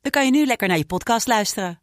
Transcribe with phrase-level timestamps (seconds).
[0.00, 1.80] dan kan je nu lekker naar je podcast luisteren.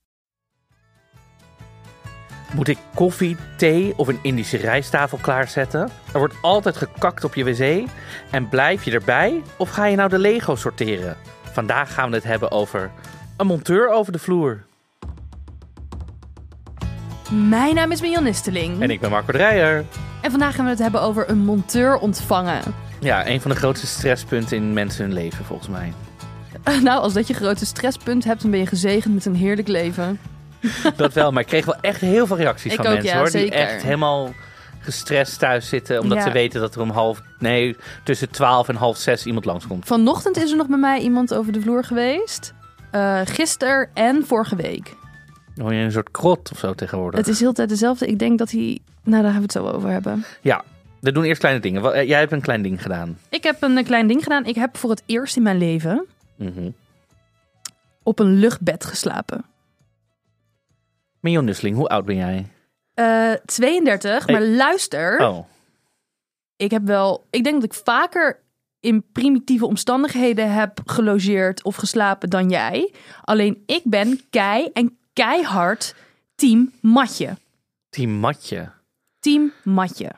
[2.54, 5.90] Moet ik koffie, thee of een Indische rijsttafel klaarzetten?
[6.14, 7.90] Er wordt altijd gekakt op je wc.
[8.32, 11.18] En blijf je erbij of ga je nou de Lego sorteren?
[11.52, 12.92] Vandaag gaan we het hebben over
[13.38, 14.66] een monteur over de vloer.
[17.32, 18.82] Mijn naam is Mion Nisteling.
[18.82, 19.86] En ik ben Marco Dreyer.
[20.22, 22.62] En vandaag gaan we het hebben over een monteur ontvangen.
[23.00, 25.94] Ja, een van de grootste stresspunten in mensen hun leven volgens mij.
[26.84, 30.20] Nou, als dat je grote stresspunt hebt, dan ben je gezegend met een heerlijk leven.
[30.96, 33.18] Dat wel, maar ik kreeg wel echt heel veel reacties Ik van ook, mensen ja,
[33.20, 33.30] hoor.
[33.32, 34.34] Die echt helemaal
[34.80, 36.02] gestrest thuis zitten.
[36.02, 36.24] Omdat Ja.
[36.24, 39.86] ze weten dat er om half, nee, tussen twaalf en half zes iemand langskomt.
[39.86, 42.54] Vanochtend is er nog bij mij iemand over de vloer geweest.
[42.92, 44.96] Eh gisteren en vorige week.
[45.62, 47.20] Hoor je een soort krot of zo tegenwoordig.
[47.20, 48.08] Het is heel tijd dezelfde.
[48.08, 48.80] Ik denk dat hij...
[49.04, 50.26] Nou, daar gaan we het zo over hebben.
[50.42, 50.64] Ja,
[51.00, 51.94] we doen eerst kleine dingen.
[51.94, 53.18] Eh, Jij hebt een klein ding gedaan.
[53.30, 54.46] Ik heb een eh, klein ding gedaan.
[54.46, 56.06] Ik heb voor het eerst in mijn leven
[56.38, 56.70] Mhm.
[58.04, 59.46] op een luchtbed geslapen.
[61.20, 62.48] Mion Nusseling, hoe oud ben jij?
[62.94, 64.50] Eh 32, maar Hey.
[64.56, 65.20] luister.
[65.28, 65.46] Oh,
[66.56, 68.40] ik heb wel, ik denk dat ik vaker
[68.80, 72.94] in primitieve omstandigheden heb gelogeerd of geslapen dan jij.
[73.24, 75.96] Alleen ik ben kei en keihard
[76.36, 77.38] team matje.
[77.90, 78.72] team matje.
[79.20, 80.12] Team matje.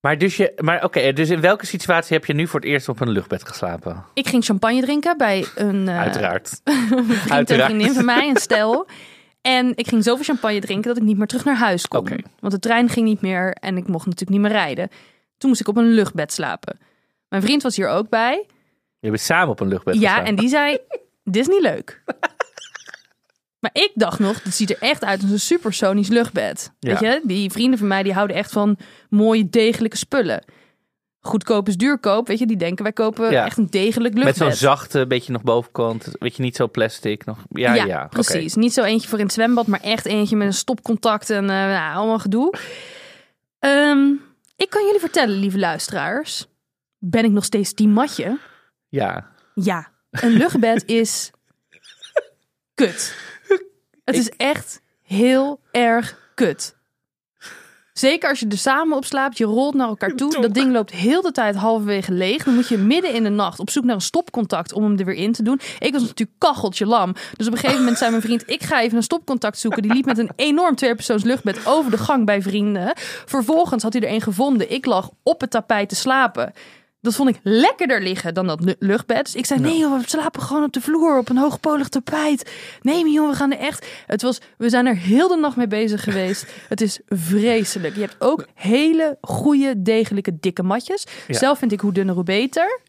[0.00, 2.88] Maar, dus, je, maar oké, dus in welke situatie heb je nu voor het eerst
[2.88, 4.04] op een luchtbed geslapen?
[4.14, 6.60] Ik ging champagne drinken bij een eh, Uiteraard.
[7.26, 8.86] vriend en vriendin van mij, een stel.
[9.40, 12.08] En ik ging zoveel champagne drinken dat ik niet meer terug naar huis kon.
[12.40, 14.88] Want de trein ging niet meer en ik mocht natuurlijk niet meer rijden.
[15.38, 16.78] Toen moest ik op een luchtbed slapen.
[17.28, 18.46] Mijn vriend was hier ook bij.
[18.98, 20.26] Je bent samen op een luchtbed Ja, geslapen.
[20.26, 20.78] en die zei:
[21.24, 22.02] Dit is niet leuk.
[23.60, 26.72] Maar ik dacht nog, dit ziet er echt uit als een supersonisch luchtbed.
[26.78, 26.90] Ja.
[26.90, 28.78] Weet je, die vrienden van mij die houden echt van
[29.10, 30.44] mooie, degelijke spullen.
[31.20, 33.44] Goedkoop is duurkoop, weet je, die denken wij kopen Ja.
[33.44, 34.46] echt een degelijk Met luchtbed.
[34.46, 36.08] zo'n zachte, beetje nog bovenkant.
[36.18, 37.24] Weet je, niet zo plastic.
[37.24, 37.38] Nog.
[37.50, 38.08] Ja, ja, oké.
[38.08, 38.54] precies.
[38.54, 41.48] Niet zo eentje voor in het zwembad, maar echt eentje met een stopcontact en eh,
[41.48, 42.54] nou, allemaal gedoe.
[43.58, 44.08] Ehm,
[44.56, 46.46] ik kan jullie vertellen, lieve luisteraars,
[46.98, 48.38] ben ik nog steeds team matje?
[48.88, 49.30] Ja.
[49.54, 51.30] Ja, een luchtbed is
[52.74, 53.16] kut.
[54.08, 56.76] Het is echt heel erg kut.
[57.92, 60.40] Zeker als je er samen op slaapt, je rolt naar elkaar toe.
[60.40, 62.44] Dat ding loopt heel de tijd halverwege leeg.
[62.44, 65.04] Dan moet je midden in de nacht op zoek naar een stopcontact om hem er
[65.04, 65.60] weer in te doen.
[65.78, 67.12] Ik was natuurlijk kacheltje lam.
[67.36, 69.82] Dus op een gegeven moment zei mijn vriend, ik ga even een stopcontact zoeken.
[69.82, 72.92] Die liep met een enorm tweepersoons luchtbed over de gang bij vrienden.
[73.26, 74.72] Vervolgens had hij er een gevonden.
[74.72, 76.52] Ik lag op het tapijt te slapen.
[77.00, 79.24] Dat vond ik lekkerder liggen dan dat lu- luchtbed.
[79.24, 82.52] Dus ik zei, nee joh, we slapen gewoon op de vloer op een hoogpolig tapijt.
[82.82, 83.86] Nee maar joh, we gaan er echt...
[84.06, 86.46] Het was, we zijn er heel de nacht mee bezig geweest.
[86.68, 87.94] Het is vreselijk.
[87.94, 91.06] Je hebt ook hele goede, degelijke, dikke matjes.
[91.26, 91.34] Ja.
[91.38, 92.80] Zelf vind ik hoe dunner, hoe beter.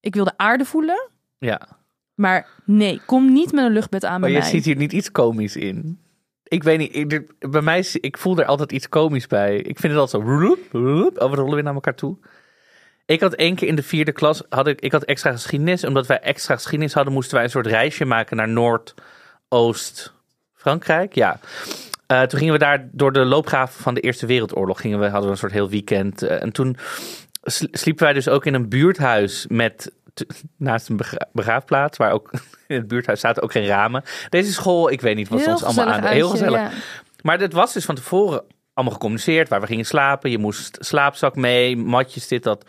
[0.00, 1.08] Ik wil de aarde voelen.
[1.38, 1.68] ja.
[2.14, 4.48] Maar nee, kom niet met een luchtbed aan Maar bij je mij.
[4.48, 5.98] ziet hier niet iets komisch in.
[6.44, 9.56] Ik weet niet, ik, bij mij, ik voel er altijd iets komisch bij.
[9.56, 10.28] Ik vind het altijd zo,
[11.24, 12.16] oh, we rollen weer naar elkaar toe.
[13.06, 15.84] Ik had één keer in de vierde klas, had ik, ik had extra geschiedenis.
[15.84, 21.14] Omdat wij extra geschiedenis hadden, moesten wij een soort reisje maken naar Noord-Oost-Frankrijk.
[21.14, 21.38] Ja.
[22.06, 24.80] Eh, toen gingen we daar door de loopgraven van de Eerste Wereldoorlog.
[24.80, 26.22] Gingen we, hadden we een soort heel weekend.
[26.22, 26.76] Eh, en toen
[27.42, 29.92] sl- sliepen wij dus ook in een buurthuis met
[30.56, 32.30] naast een begra- begraafplaats, waar ook
[32.66, 34.02] in het buurthuis zaten ook geen ramen.
[34.28, 36.60] Deze school, ik weet niet wat ons allemaal aan Heel gezellig.
[36.60, 36.70] ja.
[37.22, 38.42] Maar het was dus van tevoren
[38.74, 40.30] allemaal gecommuniceerd waar we gingen slapen.
[40.30, 42.64] Je moest slaapzak mee, matjes, dit, dat.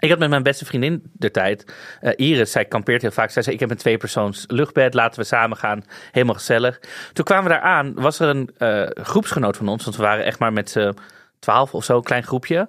[0.00, 3.30] Ik had met mijn beste vriendin der tijd, eh, Iris, zij kampeert heel vaak.
[3.30, 5.84] Zij zei, ik heb een tweepersoons luchtbed, laten we samen gaan.
[6.10, 6.80] Helemaal gezellig.
[7.12, 10.24] Toen kwamen we daar aan, was er een eh, groepsgenoot van ons, want we waren
[10.24, 10.94] echt maar met z'n
[11.38, 12.68] twaalf of zo, een klein groepje.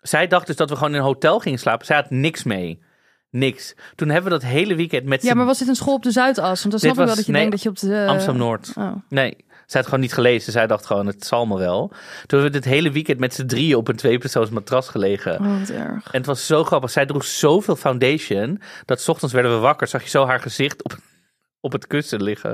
[0.00, 1.86] Zij dacht dus dat we gewoon in een hotel gingen slapen.
[1.86, 2.82] Zij had niks mee.
[3.30, 3.74] Niks.
[3.94, 6.10] Toen hebben we dat hele weekend met Ja, maar was dit een school op de
[6.10, 6.60] Zuidas?
[6.60, 8.06] Want dan snap ik wel dat je nee, denkt dat je op de...
[8.06, 8.72] Amsterdam-Noord.
[8.78, 8.92] Oh.
[9.08, 9.36] Nee,
[9.66, 10.52] zij had gewoon niet gelezen.
[10.52, 11.88] Zij dacht gewoon, het zal me wel.
[11.88, 11.98] Toen
[12.40, 15.40] hebben we dit hele weekend met z'n drieën op een tweepersoons matras gelegen.
[15.40, 16.04] Oh, wat erg.
[16.04, 16.90] En het was zo grappig.
[16.90, 18.60] Zij droeg zoveel foundation.
[18.84, 19.86] Dat 's ochtends werden we wakker.
[19.86, 20.96] Zag je zo haar gezicht op,
[21.64, 22.50] op het kussen liggen.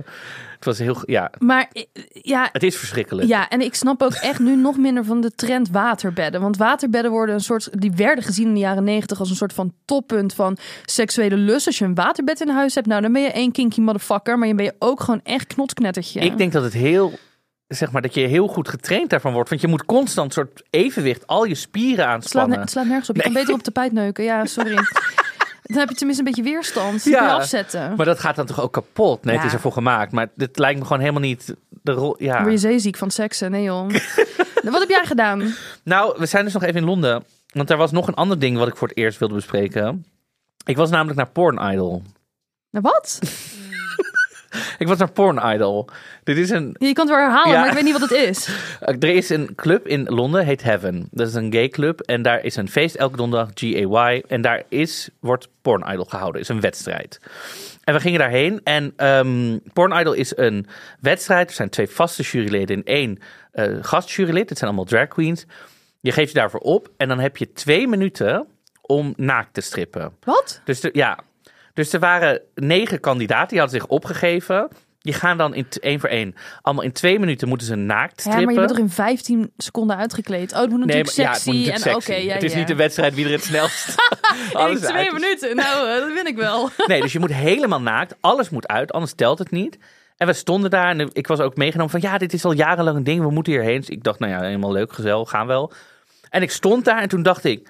[0.54, 1.82] Het was heel, ja, Maar eh,
[2.12, 3.28] ja, het is verschrikkelijk.
[3.28, 6.40] ja, en ik snap ook echt nu nog minder van de trend waterbedden.
[6.40, 9.52] Want waterbedden worden een soort, die werden gezien in de jaren negentig als een soort
[9.52, 11.66] van toppunt van seksuele lust.
[11.66, 14.38] Als je een waterbed in huis hebt, nou dan ben je één kinky motherfucker.
[14.38, 16.20] Maar je ben je ook gewoon echt knotsknettertje.
[16.20, 17.12] Ik denk dat het heel,
[17.66, 19.48] zeg maar, dat je heel goed getraind daarvan wordt.
[19.48, 22.56] Want je moet constant soort evenwicht, al je spieren Het slaat, aanspannen.
[22.56, 23.16] ne- het slaat nergens op.
[23.16, 24.24] Je kan beter op tapijt neuken.
[24.24, 24.76] Ja, sorry.
[25.68, 27.04] Dan heb je tenminste een beetje weerstand.
[27.04, 27.94] Dan Ja, kun je afzetten.
[27.96, 29.24] Maar dat gaat dan toch ook kapot?
[29.24, 30.12] Nee, het is ervoor gemaakt.
[30.12, 32.14] Maar dit lijkt me gewoon helemaal niet de rol.
[32.18, 32.38] Ja.
[32.40, 33.50] Word je zeeziek van seksen?
[33.50, 33.88] Nee joh.
[34.62, 35.54] Wat heb jij gedaan?
[35.82, 37.24] Nou, we zijn dus nog even in Londen.
[37.52, 40.04] Want er was nog een ander ding wat ik voor het eerst wilde bespreken.
[40.64, 42.02] Ik was namelijk naar Porn Idol.
[42.70, 43.18] Nou, wat?
[44.78, 45.88] Ik was naar Porn Idol.
[46.24, 47.58] Dit is een, Je kan het wel herhalen, Ja.
[47.58, 48.48] maar ik weet niet wat het is.
[48.80, 51.08] er is een club in Londen, heet Heaven.
[51.10, 52.00] Dat is een gay club.
[52.00, 54.22] En daar is een feest elke donderdag, GAY.
[54.28, 56.40] En daar is, wordt Porn Idol gehouden.
[56.40, 57.20] is een wedstrijd.
[57.84, 58.60] En we gingen daarheen.
[58.64, 60.66] En ehm Porn Idol is een
[61.00, 61.48] wedstrijd.
[61.48, 63.18] Er zijn twee vaste juryleden en één
[63.52, 64.48] eh gastjurylid.
[64.48, 65.44] Het zijn allemaal drag queens.
[66.00, 66.88] Je geeft je daarvoor op.
[66.96, 68.46] En dan heb je twee minuten
[68.80, 70.12] om naakt te strippen.
[70.24, 70.60] Wat?
[70.64, 71.18] Dus ja,
[71.78, 74.68] dus er waren negen kandidaten die hadden zich opgegeven.
[74.98, 76.34] Die gaan dan in één voor één.
[76.62, 78.44] Allemaal in twee minuten moeten ze naakt Ja, strippen.
[78.44, 80.52] maar je bent toch in 15 seconden uitgekleed?
[80.52, 81.56] Oh, het moet natuurlijk maar- ja, het sexy.
[81.58, 82.10] natuurlijk en sexy.
[82.10, 82.58] oké, ja, het is ja.
[82.58, 83.88] niet de wedstrijd wie er het snelst
[84.68, 85.56] In twee uit minuten.
[85.56, 86.68] Nou, eh, dat vind ik wel.
[86.86, 88.14] Nee, dus je moet helemaal naakt.
[88.20, 89.78] Alles moet uit, anders telt het niet.
[90.16, 92.00] En we stonden daar en ik was ook meegenomen van...
[92.00, 93.80] ja, dit is al jarenlang een ding, we moeten hierheen.
[93.80, 95.72] Dus ik dacht, nou ja, helemaal leuk, gezellig, gaan wel.
[96.30, 97.68] En ik stond daar en toen dacht ik...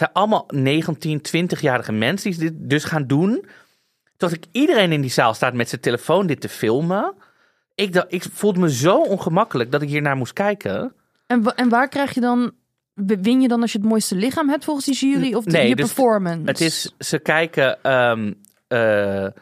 [0.00, 3.44] zijn allemaal 19, 20-jarige mensen die dit dus gaan doen.
[4.16, 7.14] Dacht ik, iedereen in die zaal staat met zijn telefoon dit te filmen.
[7.74, 10.92] Ik, dacht, ik voelde me zo ongemakkelijk dat ik hier naar moest kijken.
[11.26, 12.52] En, en waar krijg je dan...
[12.94, 15.34] Win je dan als je het mooiste lichaam hebt volgens die jury?
[15.34, 16.42] Of de, Nee, je dus performance?
[16.44, 18.32] Het is, ze kijken, ehm,
[18.68, 19.32] eh, eh,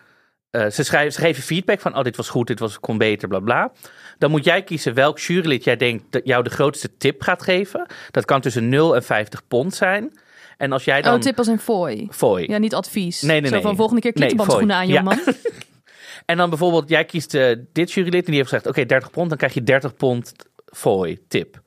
[0.51, 3.41] ze, schrijven, ze geven feedback van, oh, dit was goed, dit was, kon beter, bla
[3.41, 3.73] bla.
[4.19, 7.87] Dan moet jij kiezen welk jurylid jij denkt dat jou de grootste tip gaat geven.
[8.11, 10.13] Dat kan tussen 0 en 50 pond zijn.
[10.59, 11.15] En als jij dan...
[11.15, 12.09] Oh, tip als een fooi.
[12.11, 12.47] Fooi.
[12.49, 13.23] Ja, niet advies.
[13.23, 13.65] Nee, nee, Zo nee.
[13.65, 14.95] van volgende keer Nee, klittenbandschoenen aan, fooi.
[14.95, 15.03] Ja.
[15.03, 15.35] jongeman.
[16.27, 19.29] En dan bijvoorbeeld, jij kiest eh, dit jurylid en die heeft gezegd, oké, 30 pond,
[19.29, 20.33] dan krijg je 30 pond
[20.67, 21.63] fooi, tip.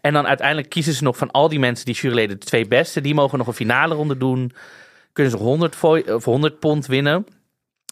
[0.00, 3.00] En dan uiteindelijk kiezen ze nog van al die mensen, die juryleden, de twee beste,
[3.00, 4.52] die mogen nog een finale ronde doen.
[5.12, 7.26] Kunnen ze 100, fooi, of 100 pond winnen.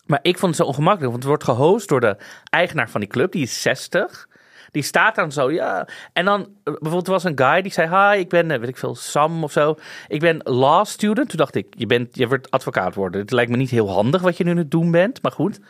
[0.07, 2.17] Maar ik vond het zo ongemakkelijk, want het wordt gehost door de
[2.51, 4.29] eigenaar van die club, die is 60.
[4.75, 5.89] Die staat dan zo, ja.
[6.13, 8.95] En dan, bijvoorbeeld, was een guy die zei: Hi, ik ben, eh, weet ik veel,
[8.95, 9.77] Sam of zo.
[10.09, 11.29] Ik ben law student.
[11.29, 13.21] Toen dacht ik: Je, bent, je wordt advocaat worden.
[13.21, 15.61] Het lijkt me niet heel handig wat je nu het doen bent, maar goed.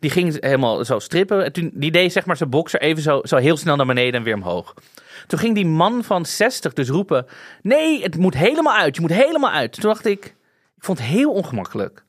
[0.00, 1.44] Die ging helemaal zo strippen.
[1.44, 4.22] En die deed zeg maar zijn bokser even zo, zo heel snel naar beneden en
[4.22, 4.74] weer omhoog.
[5.26, 7.26] Toen ging die man van 60 dus roepen:
[7.62, 8.94] Nee, het moet helemaal uit.
[8.94, 9.72] Je moet helemaal uit.
[9.72, 10.24] Toen dacht ik:
[10.76, 12.04] Ik vond het heel ongemakkelijk.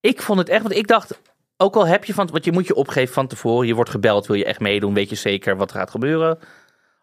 [0.00, 1.20] Ik vond het echt, want ik dacht,
[1.62, 4.26] ook al heb je van, want je moet je opgeven van tevoren, je wordt gebeld,
[4.26, 6.38] wil je echt meedoen, weet je zeker wat er gaat gebeuren.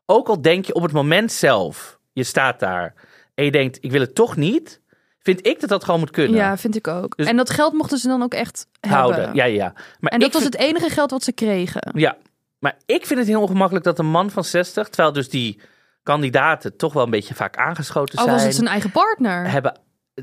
[0.06, 2.94] Ook al denk je op het moment zelf, je staat daar
[3.36, 4.82] en je denkt, ik wil het toch niet,
[5.20, 6.36] vind ik dat dat gewoon moet kunnen.
[6.36, 7.18] Ja, vind ik ook.
[7.18, 9.16] Dus- en dat geld mochten ze dan ook echt Houden.
[9.20, 9.36] hebben.
[9.36, 9.74] Ja, ja.
[10.00, 11.92] Maar En dat was vind- het enige geld wat ze kregen.
[11.96, 12.18] Ja,
[12.60, 15.60] maar ik vind het heel ongemakkelijk dat een man van 60, terwijl dus die
[16.04, 19.52] kandidaten toch wel een beetje vaak aangeschoten Al zijn, was het zijn eigen partner.
[19.52, 19.80] hebben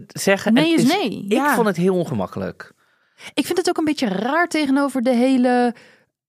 [0.06, 0.52] zeggen.
[0.52, 1.54] Nee is nee, Ik ja.
[1.54, 2.72] vond het heel ongemakkelijk.
[3.34, 5.74] Ik vind het ook een beetje raar tegenover de hele.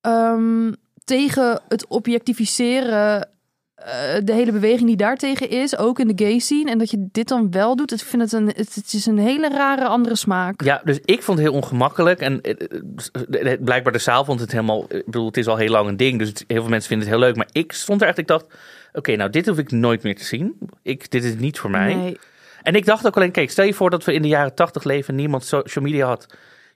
[0.01, 0.71] ehm,
[1.03, 3.29] tegen het objectificeren.
[3.75, 6.71] eh, de hele beweging die daartegen is, ook in de gay scene.
[6.71, 7.91] En dat je dit dan wel doet.
[7.91, 8.45] Ik vind het een.
[8.47, 10.61] Het, het is een hele rare andere smaak.
[10.63, 12.19] Ja, dus ik vond het heel ongemakkelijk.
[12.19, 14.85] En eh, eh, blijkbaar de zaal vond het helemaal...
[14.89, 16.19] Ik bedoel, het is al heel lang een ding.
[16.19, 17.35] Dus het- heel veel mensen vinden het heel leuk.
[17.35, 18.17] Maar ik stond er echt...
[18.17, 18.45] Ik dacht,
[18.93, 20.57] oké, nou dit hoef ik nooit meer te zien.
[20.81, 21.93] Ik, dit is niet voor mij.
[21.95, 22.17] Nee.
[22.61, 24.83] En ik dacht ook alleen, kijk, stel je voor dat we in de jaren tachtig
[24.83, 25.09] leven...
[25.09, 26.25] en niemand social media had.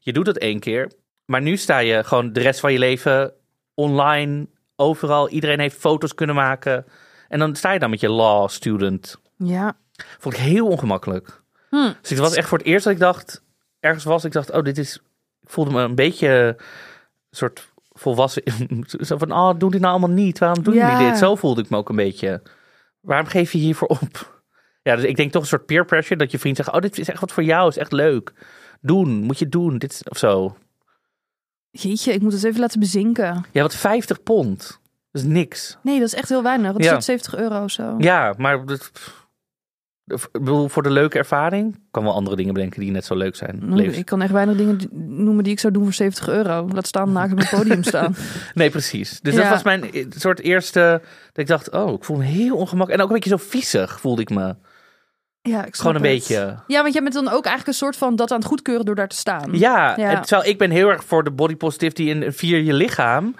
[0.03, 0.91] Je doet het één keer.
[1.25, 3.33] Maar nu sta je gewoon de rest van je leven
[3.73, 5.29] online, overal.
[5.29, 6.85] Iedereen heeft foto's kunnen maken.
[7.27, 9.15] En dan sta je dan met je law student.
[9.37, 9.77] Ja.
[10.19, 11.41] Vond ik heel ongemakkelijk.
[11.69, 11.91] Hm.
[12.01, 13.43] Dus het was echt voor het eerst dat ik dacht,
[13.79, 14.95] ergens was, ik dacht, oh, dit is,
[15.41, 16.27] ik voelde me een beetje
[17.29, 18.43] een soort volwassen,
[19.07, 21.09] zo van, oh, doe dit nou allemaal niet, waarom doe je Ja.
[21.09, 21.17] dit?
[21.17, 22.41] Zo voelde ik me ook een beetje.
[23.01, 24.41] Waarom geef je hiervoor op?
[24.83, 26.97] Ja, dus ik denk toch een soort peer pressure, dat je vriend zegt, oh, dit
[26.97, 28.33] is echt wat voor jou, is echt leuk.
[28.81, 30.55] Doen, moet je doen, dit of zo.
[31.69, 33.45] Jeetje, ik moet het even laten bezinken.
[33.51, 34.79] Ja, wat 50 pond,
[35.11, 35.77] dat is niks.
[35.83, 36.71] Nee, dat is echt heel weinig.
[36.71, 36.97] Dat Ja.
[36.97, 37.95] is 70 euro of zo.
[37.97, 38.91] Ja, maar dat,
[40.31, 43.75] bedoel, voor de leuke ervaring, kan wel andere dingen bedenken die net zo leuk zijn.
[43.75, 44.79] Levens- Ik kan echt weinig dingen
[45.23, 46.67] noemen die ik zou doen voor 70 euro.
[46.73, 48.15] Laat staan naakt op een podium staan.
[48.53, 49.19] Nee, precies.
[49.21, 51.01] Dus dat was mijn eh, soort eerste...
[51.25, 52.89] Dat ik dacht, oh, ik voel me heel ongemakkelijk.
[52.91, 54.55] En ook een beetje zo viezig voelde ik me.
[55.41, 56.27] Ja, ik snap Gewoon een het.
[56.27, 56.55] beetje.
[56.67, 58.95] Ja, want jij bent dan ook eigenlijk een soort van dat aan het goedkeuren door
[58.95, 59.49] daar te staan.
[59.51, 60.09] Ja, Ja.
[60.09, 63.35] en terwijl ik ben heel erg voor de body positivity en vier je lichaam,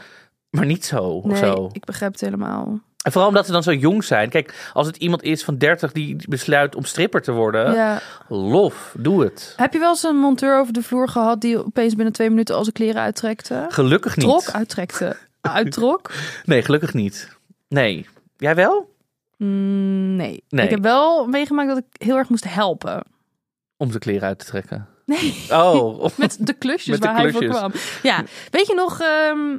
[0.49, 0.97] maar niet zo.
[1.03, 1.69] of nee, zo.
[1.71, 2.79] ik begrijp het helemaal.
[3.03, 4.29] En vooral omdat ze dan zo jong zijn.
[4.29, 7.99] Kijk, als het iemand is van 30 die besluit om stripper te worden, Ja.
[8.27, 9.53] lof, doe het.
[9.57, 12.55] Heb je wel eens een monteur over de vloer gehad die opeens binnen twee minuten
[12.55, 13.65] al zijn kleren uittrekte?
[13.69, 14.25] Gelukkig niet.
[14.25, 15.17] Trok, uittrekte.
[15.41, 16.11] Uittrok?
[16.45, 17.37] Nee, gelukkig niet.
[17.69, 18.07] Nee.
[18.37, 18.90] Jij wel?
[19.45, 20.43] Mm, nee.
[20.49, 20.65] Nee.
[20.65, 23.03] Ik heb wel meegemaakt dat ik heel erg moest helpen.
[23.77, 24.87] Om zijn kleren uit te trekken.
[25.05, 27.71] Nee, Oh, met de klusjes Met de waar hij voor kwam.
[28.03, 29.57] Ja, weet je nog ehm,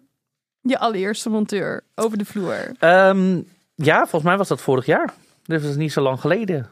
[0.61, 2.73] je allereerste monteur over de vloer?
[2.79, 3.41] Ehm,
[3.75, 5.15] ja, volgens mij was dat vorig jaar.
[5.43, 6.71] Dus dat is niet zo lang geleden.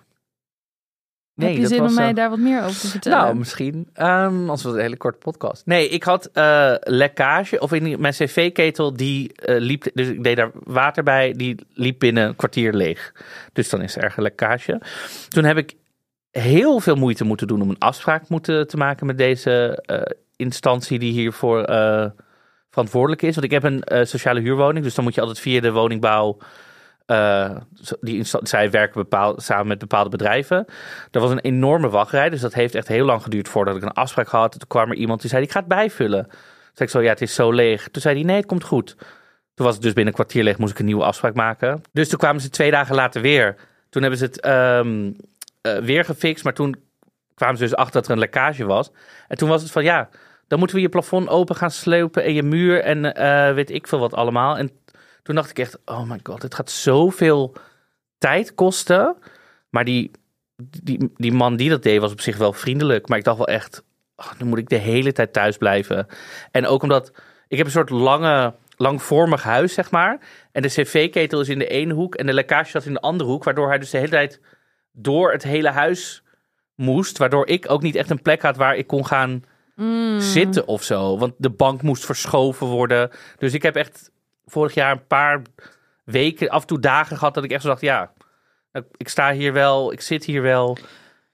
[1.43, 3.19] Heb je dat zin om was, mij eh, daar wat meer over te vertellen?
[3.19, 3.89] Nou, misschien.
[3.93, 5.67] Ehm als we een hele korte podcast.
[5.67, 7.61] Nee, ik had eh, lekkage.
[7.61, 9.87] Of in mijn cv-ketel, die eh, liep.
[9.95, 11.33] Dus ik deed daar water bij.
[11.33, 13.13] Die liep binnen een kwartier leeg.
[13.53, 14.81] Dus dan is er erg een lekkage.
[15.29, 15.75] Toen heb ik
[16.31, 19.85] heel veel moeite moeten doen om een afspraak moeten, te maken met deze
[20.37, 21.65] instantie die hiervoor
[22.71, 23.35] verantwoordelijk is.
[23.35, 24.85] Want ik heb een sociale huurwoning.
[24.85, 26.39] Dus dan moet je altijd via de woningbouw.
[27.11, 27.57] Eh,
[28.01, 30.65] die zij werken bepaald, samen met bepaalde bedrijven.
[31.11, 33.93] Er was een enorme wachtrij, dus dat heeft echt heel lang geduurd voordat ik een
[33.93, 34.53] afspraak had.
[34.53, 36.25] Toen kwam er iemand die zei, ik ga het bijvullen.
[36.25, 36.39] Toen
[36.73, 37.89] zei ik zo, ja, het is zo leeg.
[37.89, 38.97] Toen zei hij, nee, het komt goed.
[39.55, 41.83] Toen was het dus binnen een kwartier leeg, moest ik een nieuwe afspraak maken.
[41.93, 43.57] Dus toen kwamen ze twee dagen later weer.
[43.89, 45.11] Toen hebben ze het ehm,
[45.61, 46.77] eh, weer gefixt, maar toen
[47.35, 48.91] kwamen ze dus achter dat er een lekkage was.
[49.29, 50.09] En toen was het van, ja,
[50.49, 53.87] dan moeten we je plafond open gaan sleupen en je muur en eh, weet ik
[53.87, 54.59] veel wat allemaal.
[54.59, 54.71] En
[55.23, 57.55] toen dacht ik echt, oh my god, het gaat zoveel
[58.19, 59.17] tijd kosten.
[59.71, 60.11] Maar die,
[60.83, 63.09] die, die man die dat deed was op zich wel vriendelijk.
[63.09, 63.83] Maar ik dacht wel echt,
[64.17, 66.07] oh, dan moet ik de hele tijd thuis blijven.
[66.51, 67.13] En ook omdat,
[67.49, 70.19] ik heb een soort lange, langvormig huis, zeg maar.
[70.53, 73.31] En de cv-ketel is in de ene hoek en de lekkage zat in de andere
[73.31, 73.45] hoek.
[73.45, 74.41] Waardoor hij dus de hele tijd
[74.93, 76.23] door het hele huis
[76.75, 77.19] moest.
[77.19, 79.45] Waardoor ik ook niet echt een plek had waar ik kon gaan
[79.81, 80.21] Mm.
[80.21, 81.19] zitten of zo.
[81.19, 83.11] Want de bank moest verschoven worden.
[83.39, 84.11] Dus ik heb echt
[84.51, 85.43] vorig jaar een paar
[86.05, 88.11] weken, af en toe dagen gehad dat ik echt zo dacht, ja,
[88.73, 90.79] nou, ik sta hier wel, ik zit hier wel.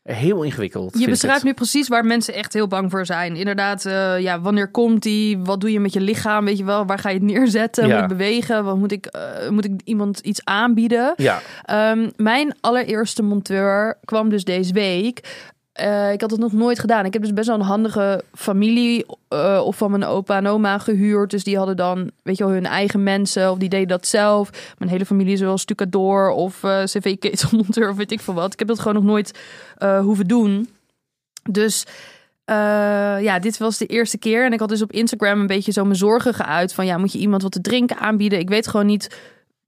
[0.02, 0.98] Heel ingewikkeld.
[0.98, 3.36] Je beschrijft nu precies waar mensen echt heel bang voor zijn.
[3.36, 5.38] Inderdaad, eh, ja, wanneer komt die?
[5.38, 6.44] Wat doe je met je lichaam?
[6.44, 7.86] Weet je wel, waar ga je het neerzetten?
[7.86, 7.94] Ja.
[7.94, 8.64] Moet ik bewegen?
[8.64, 11.12] Wat moet ik, eh, moet ik iemand iets aanbieden?
[11.16, 15.46] Ja, Ehm, mijn allereerste monteur kwam dus deze week.
[15.76, 17.04] Eh, ik had het nog nooit gedaan.
[17.04, 20.78] Ik heb dus best wel een handige familie eh, of van mijn opa en oma
[20.78, 21.30] gehuurd.
[21.30, 23.50] Dus die hadden dan, weet je wel, hun eigen mensen.
[23.50, 24.74] Of die deden dat zelf.
[24.78, 28.52] Mijn hele familie is wel stucadoor of eh cv-ketelmonteur of weet ik veel wat.
[28.52, 29.38] Ik heb dat gewoon nog nooit
[30.00, 30.68] hoeven doen.
[31.50, 31.86] Dus
[33.20, 34.44] ja, dit was de eerste keer.
[34.44, 36.74] En ik had dus op Instagram een beetje zo mijn zorgen geuit.
[36.74, 38.38] Van ja, moet je iemand wat te drinken aanbieden?
[38.38, 39.16] Ik weet gewoon niet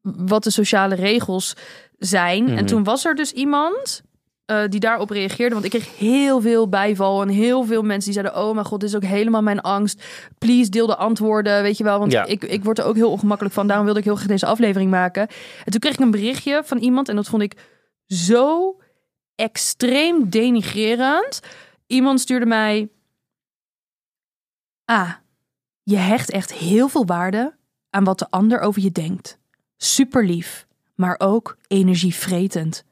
[0.03, 1.57] wat de sociale regels
[1.99, 2.45] zijn.
[2.45, 2.57] Mhm.
[2.57, 4.03] En toen was er dus iemand
[4.49, 5.55] eh, die daarop reageerde.
[5.55, 8.43] Want ik kreeg heel veel bijval en heel veel mensen die zeiden...
[8.43, 10.03] oh mijn god, dit is ook helemaal mijn angst.
[10.39, 11.99] Please, deel de antwoorden, weet je wel.
[11.99, 12.25] Want Ja.
[12.25, 13.67] ik, ik word er ook heel ongemakkelijk van.
[13.67, 15.29] Daarom wilde ik heel graag deze aflevering maken.
[15.65, 17.09] En toen kreeg ik een berichtje van iemand...
[17.09, 17.55] en dat vond ik
[18.07, 18.77] zo
[19.35, 21.41] extreem denigrerend.
[21.87, 22.89] Iemand stuurde mij...
[24.85, 25.13] Ah,
[25.83, 27.57] je hecht echt heel veel waarde
[27.91, 29.39] aan wat de ander over je denkt.
[29.77, 32.85] Super lief, maar ook energievretend.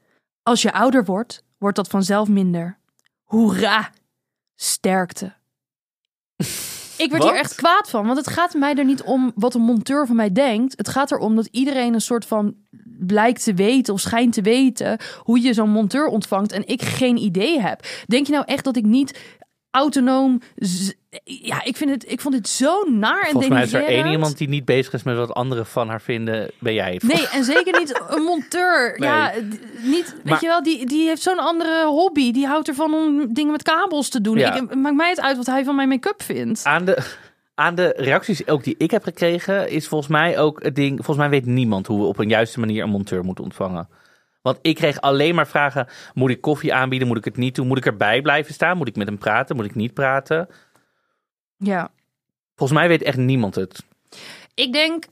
[0.43, 2.77] Als je ouder wordt, wordt dat vanzelf minder.
[3.23, 3.89] Hoera!
[4.55, 5.33] Sterkte.
[6.97, 7.31] Ik werd Wat?
[7.31, 10.15] hier echt kwaad van, want het gaat mij er niet om wat een monteur van
[10.15, 10.73] mij denkt.
[10.77, 12.55] Het gaat erom dat iedereen een soort van
[12.99, 17.17] blijkt te weten of schijnt te weten hoe je zo'n monteur ontvangt en ik geen
[17.17, 17.87] idee heb.
[18.05, 19.19] Denk je nou echt dat ik niet
[19.77, 20.41] autonoom...
[21.23, 24.07] Ja, ik, vind het, ik vond dit zo naar en volgens mij is er één
[24.07, 26.99] iemand die niet bezig is met wat anderen van haar vinden, ben jij.
[27.03, 28.75] Nee, en zeker niet een monteur.
[28.99, 29.09] Nee.
[29.09, 29.31] Ja,
[29.81, 32.31] niet, weet Maar- je wel, die, die heeft zo'n andere hobby.
[32.31, 34.37] Die houdt ervan om dingen met kabels te doen.
[34.37, 34.53] Ja.
[34.55, 36.63] Ik, maakt mij het uit wat hij van mijn make-up vindt.
[36.63, 36.97] Aan de,
[37.55, 40.95] aan de reacties ook die ik heb gekregen, is volgens mij ook het ding.
[40.95, 43.87] Volgens mij weet niemand hoe we op een juiste manier een monteur moeten ontvangen.
[44.47, 47.07] Want ik kreeg alleen maar vragen: moet ik koffie aanbieden?
[47.07, 47.67] Moet ik het niet doen?
[47.67, 48.77] Moet ik erbij blijven staan?
[48.77, 49.55] Moet ik met hem praten?
[49.55, 50.47] Moet ik niet praten?
[51.57, 51.89] Ja.
[52.55, 53.83] Volgens mij weet echt niemand het.
[54.53, 55.05] Ik denk...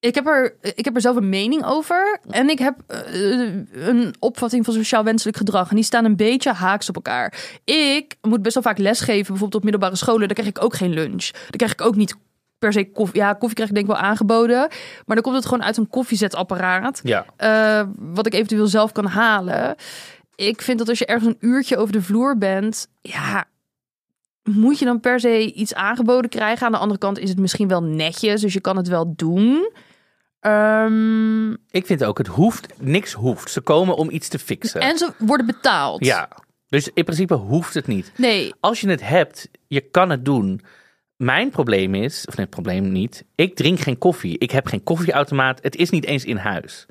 [0.00, 2.18] Ik heb, er, ik heb er zelf een mening over.
[2.30, 3.42] En ik heb eh,
[3.72, 5.70] een opvatting van sociaal wenselijk gedrag.
[5.70, 7.58] En die staan een beetje haaks op elkaar.
[7.64, 10.26] Ik moet best wel vaak lesgeven, bijvoorbeeld op middelbare scholen.
[10.26, 11.30] Daar krijg ik ook geen lunch.
[11.30, 12.16] Dan krijg ik ook niet
[12.64, 13.20] per se koffie.
[13.20, 14.58] Ja, koffie krijg ik denk ik wel aangeboden.
[15.06, 17.00] Maar dan komt het gewoon uit een koffiezetapparaat.
[17.02, 19.74] Ja, eh, wat ik eventueel zelf kan halen.
[20.34, 23.44] Ik vind dat als je ergens een uurtje over de vloer bent, ja,
[24.42, 26.66] moet je dan per se iets aangeboden krijgen.
[26.66, 29.70] Aan de andere kant is het misschien wel netjes, dus je kan het wel doen.
[30.40, 33.50] Ehm, Ik vind ook, het hoeft, niks hoeft.
[33.50, 34.80] Ze komen om iets te fixen.
[34.80, 36.04] en ze worden betaald.
[36.04, 36.28] Ja,
[36.68, 38.12] dus in principe hoeft het niet.
[38.16, 40.60] Nee, Als je het hebt, je kan het doen.
[41.16, 43.24] Mijn probleem is, of nee, probleem niet.
[43.34, 44.38] Ik drink geen koffie.
[44.38, 45.58] Ik heb geen koffieautomaat.
[45.62, 46.86] Het is niet eens in huis.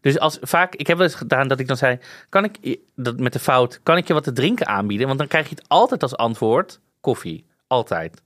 [0.00, 2.80] Dus als vaak, ik heb wel eens gedaan dat ik dan zei, kan ik je-
[2.96, 5.06] dat met de fout, kan ik je wat te drinken aanbieden?
[5.06, 8.22] Want dan krijg je het altijd als antwoord koffie, altijd.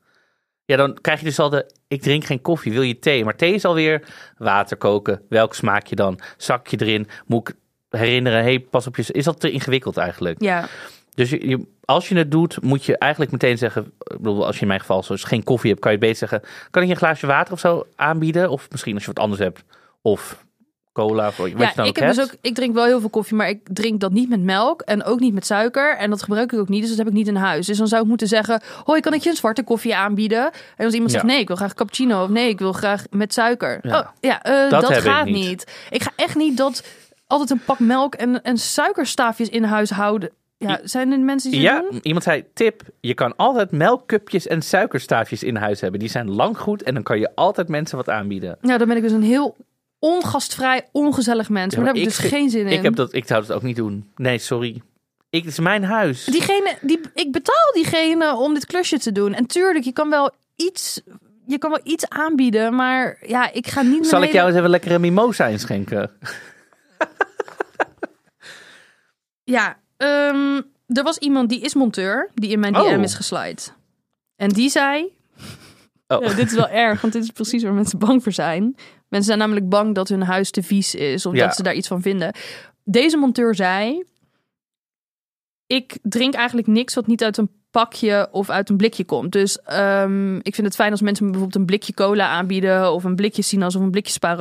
[0.64, 3.24] Ja, dan krijg je dus al de, ik drink geen koffie, wil je thee?
[3.24, 4.02] Maar thee is alweer
[4.38, 5.22] water koken.
[5.28, 6.20] Welk smaak je dan?
[6.36, 7.08] Zakje erin?
[7.26, 7.54] Moet ik
[7.90, 8.42] herinneren?
[8.42, 10.42] Hey, pas op je, is dat te ingewikkeld eigenlijk?
[10.42, 10.68] ja.
[11.14, 13.82] Dus je, je- als je het doet, moet je eigenlijk meteen zeggen...
[13.98, 16.40] Ik bedoel, als je in mijn geval zoals geen koffie hebt, kan je beter zeggen...
[16.70, 18.50] Kan ik je een glaasje water of zo aanbieden?
[18.50, 19.62] Of misschien als je wat anders hebt.
[20.02, 20.44] Of
[20.92, 22.16] cola, of wat je Ja, dan ik, heb hebt.
[22.16, 24.80] dus ook, ik drink wel heel veel koffie, maar ik drink dat niet met melk
[24.82, 25.96] en ook niet met suiker.
[25.96, 27.66] En dat gebruik ik ook niet, dus dat heb ik niet in huis.
[27.66, 30.50] Dus dan zou ik moeten zeggen, hoi, kan ik je een zwarte koffie aanbieden?
[30.76, 31.18] En als iemand Ja.
[31.18, 32.22] zegt, nee, ik wil graag cappuccino.
[32.22, 33.78] Of nee, ik wil graag met suiker.
[33.82, 33.98] Ja.
[33.98, 35.34] Oh, ja, eh, Dat dat, heb ik gaat niet.
[35.48, 35.72] niet.
[35.90, 36.84] Ik ga echt niet dat
[37.26, 40.30] altijd een pak melk en, en suikerstaafjes in huis houden.
[40.68, 41.98] Ja, zijn er mensen die Ja, doen?
[42.02, 46.00] iemand zei, tip, je kan altijd melkcupjes en suikerstaafjes in huis hebben.
[46.00, 48.58] Die zijn lang goed en dan kan je altijd mensen wat aanbieden.
[48.60, 49.56] Nou, dan ben ik dus een heel
[49.98, 51.74] ongastvrij, ongezellig mens.
[51.74, 52.72] Ja, maar daar heb ik dus geen zin in.
[52.72, 54.10] Ik, heb dat, ik zou het ook niet doen.
[54.16, 54.82] Nee, sorry.
[55.30, 56.24] Ik, het is mijn huis.
[56.24, 59.34] Diegene, die, ik betaal diegene om dit klusje te doen.
[59.34, 61.00] En tuurlijk, je kan wel iets,
[61.46, 64.70] je kan wel iets aanbieden, maar ja, ik ga niet Zal ik jou eens even
[64.70, 66.10] lekkere mimosa inschenken?
[69.44, 73.02] Ja, ehm, er was iemand die is monteur, die in mijn DM Oh.
[73.02, 73.62] is geslide.
[74.36, 75.12] En die zei,
[76.06, 76.22] Oh.
[76.22, 78.62] ja, dit is wel erg, want dit is precies waar mensen bang voor zijn.
[79.08, 81.46] Mensen zijn namelijk bang dat hun huis te vies is of Ja.
[81.46, 82.32] dat ze daar iets van vinden.
[82.84, 84.04] Deze monteur zei,
[85.66, 89.32] ik drink eigenlijk niks wat niet uit een pakje of uit een blikje komt.
[89.32, 93.04] Dus ehm, ik vind het fijn als mensen me bijvoorbeeld een blikje cola aanbieden of
[93.04, 94.36] een blikje sinaas of een blikje spa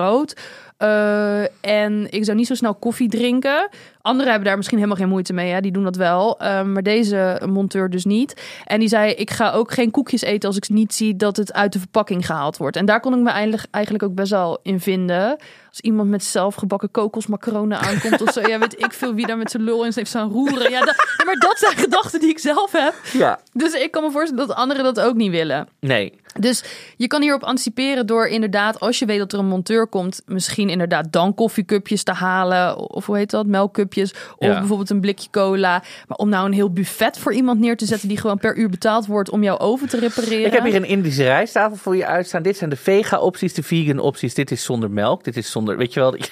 [0.81, 3.69] Eh, en ik zou niet zo snel koffie drinken.
[4.01, 5.51] Anderen hebben daar misschien helemaal geen moeite mee.
[5.51, 5.61] Hè?
[5.61, 6.39] Die doen dat wel.
[6.39, 8.41] Ehm, maar deze monteur dus niet.
[8.65, 11.53] En die zei, ik ga ook geen koekjes eten als ik niet zie dat het
[11.53, 12.75] uit de verpakking gehaald wordt.
[12.75, 15.37] En daar kon ik me eigenlijk, eigenlijk ook best wel in vinden.
[15.69, 18.47] Als iemand met zelfgebakken kokosmacaronen aankomt of zo.
[18.47, 20.71] Ja, weet ik veel wie daar met zijn lul in heeft staan roeren.
[20.71, 22.93] Ja, dat, ja, maar dat zijn gedachten die ik zelf heb.
[23.13, 23.39] Ja.
[23.53, 25.67] Dus ik kan me voorstellen dat anderen dat ook niet willen.
[25.79, 26.20] Nee.
[26.39, 26.63] Dus
[26.97, 30.69] je kan hierop anticiperen door inderdaad, als je weet dat er een monteur komt, misschien
[30.69, 32.77] inderdaad dan koffiecupjes te halen.
[32.77, 33.45] Of hoe heet dat?
[33.45, 34.13] Melkcupjes.
[34.37, 34.59] Of Ja.
[34.59, 35.83] bijvoorbeeld een blikje cola.
[36.07, 38.69] Maar om nou een heel buffet voor iemand neer te zetten die gewoon per uur
[38.69, 40.45] betaald wordt om jouw oven te repareren.
[40.45, 42.41] Ik heb hier een Indische rijsttafel voor je uitstaan.
[42.43, 44.33] Dit zijn de vega-opties, de vegan-opties.
[44.33, 45.23] Dit is zonder melk.
[45.23, 46.15] Dit is zonder, weet je wel.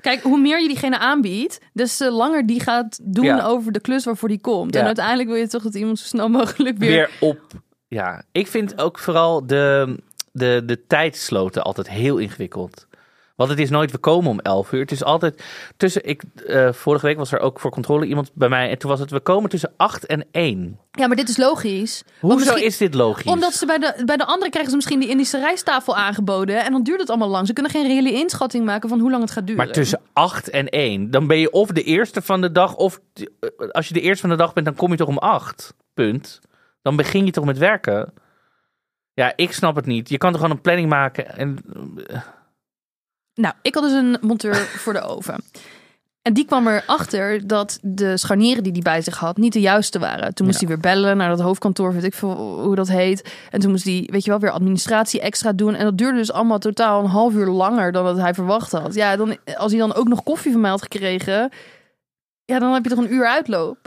[0.00, 3.44] Kijk, hoe meer je diegene aanbiedt, des te langer die gaat doen Ja.
[3.44, 4.74] over de klus waarvoor die komt.
[4.74, 4.80] Ja.
[4.80, 6.90] En uiteindelijk wil je toch dat iemand zo snel mogelijk weer...
[6.90, 7.38] Weer op.
[7.88, 9.96] Ja, ik vind ook vooral de,
[10.32, 12.86] de, de tijdsloten altijd heel ingewikkeld.
[13.38, 14.80] Want het is nooit, we komen om 11 uur.
[14.80, 15.42] Het is altijd
[15.76, 18.70] tussen, ik, eh, vorige week was er ook voor controle iemand bij mij.
[18.70, 20.78] En toen was het, we komen tussen 8 en 1.
[20.90, 22.02] Ja, maar dit is logisch.
[22.20, 23.32] Hoezo is dit logisch?
[23.32, 26.64] Omdat ze bij de, bij de andere krijgen ze misschien die Indische rijsttafel aangeboden.
[26.64, 27.46] En dan duurt het allemaal lang.
[27.46, 29.64] Ze kunnen geen reële inschatting maken van hoe lang het gaat duren.
[29.64, 33.00] Maar tussen 8 en 1, dan ben je of de eerste van de dag, of
[33.14, 35.74] eh, als je de eerste van de dag bent, dan kom je toch om 8.
[35.94, 36.40] Punt.
[36.82, 38.12] Dan begin je toch met werken.
[39.12, 40.08] Ja, ik snap het niet.
[40.08, 41.58] Je kan toch gewoon een planning maken en
[43.34, 45.42] Nou, ik had dus een monteur voor de oven.
[46.22, 49.98] En die kwam erachter dat de scharnieren die hij bij zich had niet de juiste
[49.98, 50.34] waren.
[50.34, 50.66] Toen moest Ja.
[50.66, 53.34] hij weer bellen naar dat hoofdkantoor, weet ik veel hoe dat heet.
[53.50, 55.74] En toen moest hij, weet je wel, weer administratie extra doen.
[55.74, 58.94] En dat duurde dus allemaal totaal een half uur langer dan dat hij verwacht had.
[58.94, 61.50] Ja, dan, als hij dan ook nog koffie van mij had gekregen,
[62.44, 63.78] ja, dan heb je toch een uur uitloop.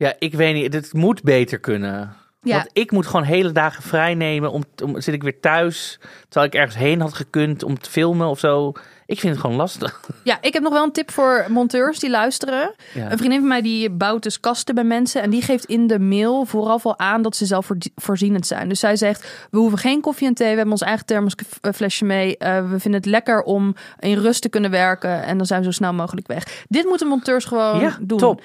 [0.00, 0.72] Ja, ik weet niet.
[0.72, 2.16] Het moet beter kunnen.
[2.42, 2.56] Ja.
[2.56, 4.50] Want ik moet gewoon hele dagen vrij nemen.
[4.52, 8.26] Om, om, zit ik weer thuis, terwijl ik ergens heen had gekund om te filmen
[8.28, 8.72] of zo.
[9.06, 10.00] Ik vind het gewoon lastig.
[10.24, 12.74] Ja, ik heb nog wel een tip voor monteurs die luisteren.
[12.94, 13.10] Ja.
[13.10, 15.22] Een vriendin van mij die bouwt dus kasten bij mensen.
[15.22, 18.68] En die geeft in de mail vooral al aan dat ze zelf voorzie- voorzienend zijn.
[18.68, 20.48] Dus zij zegt, we hoeven geen koffie en thee.
[20.48, 22.36] We hebben ons eigen thermosflesje mee.
[22.36, 25.22] Eh, we vinden het lekker om in rust te kunnen werken.
[25.22, 26.64] En dan zijn we zo snel mogelijk weg.
[26.68, 28.18] Dit moeten monteurs gewoon ja, doen.
[28.18, 28.42] top.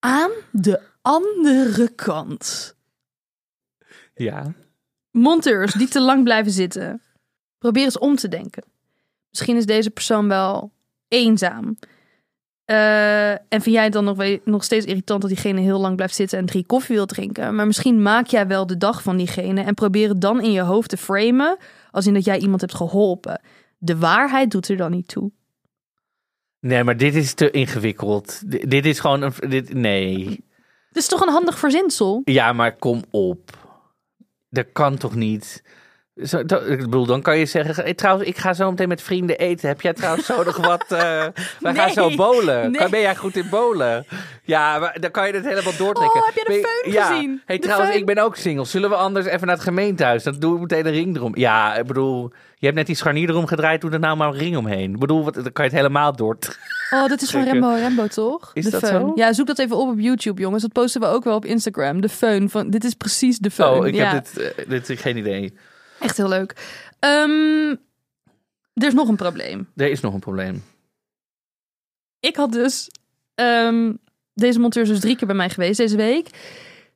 [0.00, 2.74] Aan de andere kant.
[4.14, 4.52] Ja.
[5.10, 7.02] Monteurs die te lang blijven zitten.
[7.58, 8.64] Probeer eens om te denken.
[9.30, 10.72] Misschien is deze persoon wel
[11.08, 11.78] eenzaam.
[12.64, 15.96] Eh, en vind jij het dan nog, we- nog steeds irritant dat diegene heel lang
[15.96, 17.54] blijft zitten en drie koffie wil drinken?
[17.54, 20.60] Maar misschien maak jij wel de dag van diegene en probeer het dan in je
[20.60, 21.56] hoofd te framen.
[21.90, 23.40] Als in dat jij iemand hebt geholpen.
[23.78, 25.30] De waarheid doet er dan niet toe.
[26.60, 28.40] Nee, maar dit is te ingewikkeld.
[28.50, 29.32] D- dit is gewoon een.
[29.48, 30.44] Dit, nee.
[30.88, 32.20] Het is toch een handig verzinsel?
[32.24, 33.50] Ja, maar kom op.
[34.50, 35.62] Dat kan toch niet?
[36.22, 39.02] Zo, dat- ik bedoel, dan kan je zeggen, hey, trouwens, ik ga zo meteen met
[39.02, 39.68] vrienden eten.
[39.68, 40.84] Heb jij trouwens zo nog wat?
[40.88, 41.26] eh
[41.60, 42.70] wij gaan zo bolen.
[42.70, 42.88] nee.
[42.88, 44.06] Ben jij goed in bolen?
[44.44, 46.20] Ja, maar dan kan je het helemaal doortrekken.
[46.20, 46.44] Oh, heb je
[46.84, 47.06] de ja.
[47.06, 47.42] gezien?
[47.46, 48.64] Hey, De trouwens, ik ben ook single.
[48.64, 50.22] Zullen we anders even naar het gemeentehuis?
[50.22, 51.36] Dan doen we meteen een ring erom.
[51.36, 53.80] Ja, ik bedoel, je hebt net die scharnier erom gedraaid.
[53.80, 54.92] Doe er nou maar een ring omheen.
[54.92, 56.38] Ik bedoel, wat, dan kan je het helemaal door.
[56.90, 57.44] Oh, dat is van.
[57.44, 58.50] Rembo Rembo, toch?
[58.54, 59.12] Is de dat zo?
[59.14, 60.62] Ja, zoek dat even op op YouTube, jongens.
[60.62, 62.00] Dat posten we ook wel op Instagram.
[62.00, 62.44] De föhn.
[62.48, 63.78] Van, dit is precies de föhn.
[63.78, 65.54] Oh, ik ja, heb dit, eh, dit geen idee.
[66.00, 66.54] Echt heel leuk.
[66.98, 67.70] Ehm,
[68.74, 69.68] er is nog een probleem.
[69.76, 70.62] Er is nog een probleem.
[72.20, 72.90] Ik had dus...
[73.34, 73.92] ehm,
[74.34, 76.28] deze monteur is dus drie keer bij mij geweest deze week.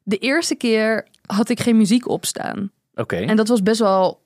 [0.03, 2.70] De eerste keer had ik geen muziek opstaan.
[2.94, 3.16] Oké.
[3.16, 4.23] En dat was best wel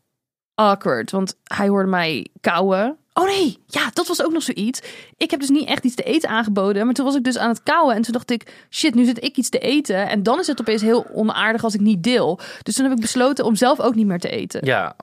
[0.58, 2.96] awkward, want hij hoorde mij kauwen.
[3.14, 4.80] Oh nee, ja, dat was ook nog zoiets.
[5.16, 7.48] Ik heb dus niet echt iets te eten aangeboden, maar toen was ik dus aan
[7.48, 10.38] het kauwen en toen dacht ik, shit, nu zit ik iets te eten en dan
[10.38, 12.40] is het opeens heel onaardig als ik niet deel.
[12.62, 14.64] Dus toen heb ik besloten om zelf ook niet meer te eten.
[14.64, 14.96] Ja.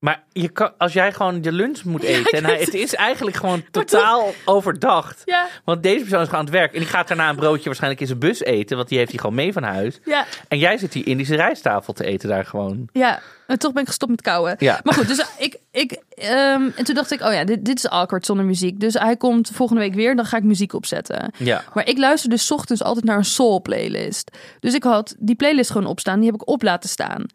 [0.00, 2.38] Maar je kan, als jij gewoon je lunch moet eten.
[2.38, 5.22] en hij, weet het is eigenlijk gewoon totaal overdacht.
[5.24, 6.72] Ja, Want deze persoon is gewoon aan het werk.
[6.72, 8.76] En die gaat daarna een broodje waarschijnlijk in zijn bus eten.
[8.76, 10.00] Want die heeft hij gewoon mee van huis.
[10.04, 12.88] ja, En jij zit die Indische rijsttafel te eten daar gewoon.
[12.92, 13.20] ja.
[13.46, 14.54] En toch ben ik gestopt met kauwen.
[14.58, 14.80] Ja.
[14.82, 17.88] Maar goed, dus ik, ik ehm, en toen dacht ik, oh ja, dit, dit is
[17.88, 18.80] awkward zonder muziek.
[18.80, 21.32] Dus hij komt volgende week weer, dan ga ik muziek opzetten.
[21.36, 21.64] Ja.
[21.74, 24.30] Maar ik luister dus ochtends altijd naar een soul playlist.
[24.60, 26.20] Dus ik had die playlist gewoon opstaan.
[26.20, 27.26] Die heb ik op laten staan.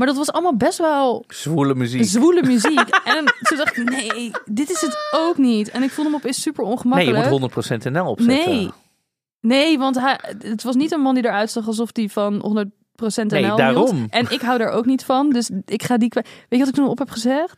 [0.00, 2.04] Maar dat was allemaal best wel Zwoele muziek.
[2.04, 2.88] zwoele muziek.
[3.04, 5.70] en toen dacht ik, nee, dit is het ook niet.
[5.70, 7.30] En ik voelde me opeens super Nee, je ongemakkelijk.
[7.30, 8.50] moet 100% NL opzetten.
[8.54, 8.70] Nee.
[9.40, 12.40] Nee, want hij, het was niet een man die eruit zag alsof hij van 100%
[12.98, 13.56] NL Nee, hield.
[13.58, 14.06] daarom.
[14.10, 15.30] En ik hou er ook niet van.
[15.30, 16.08] Dus ik ga die...
[16.08, 16.26] kwijt.
[16.26, 17.56] Weet je wat ik toen op heb gezegd?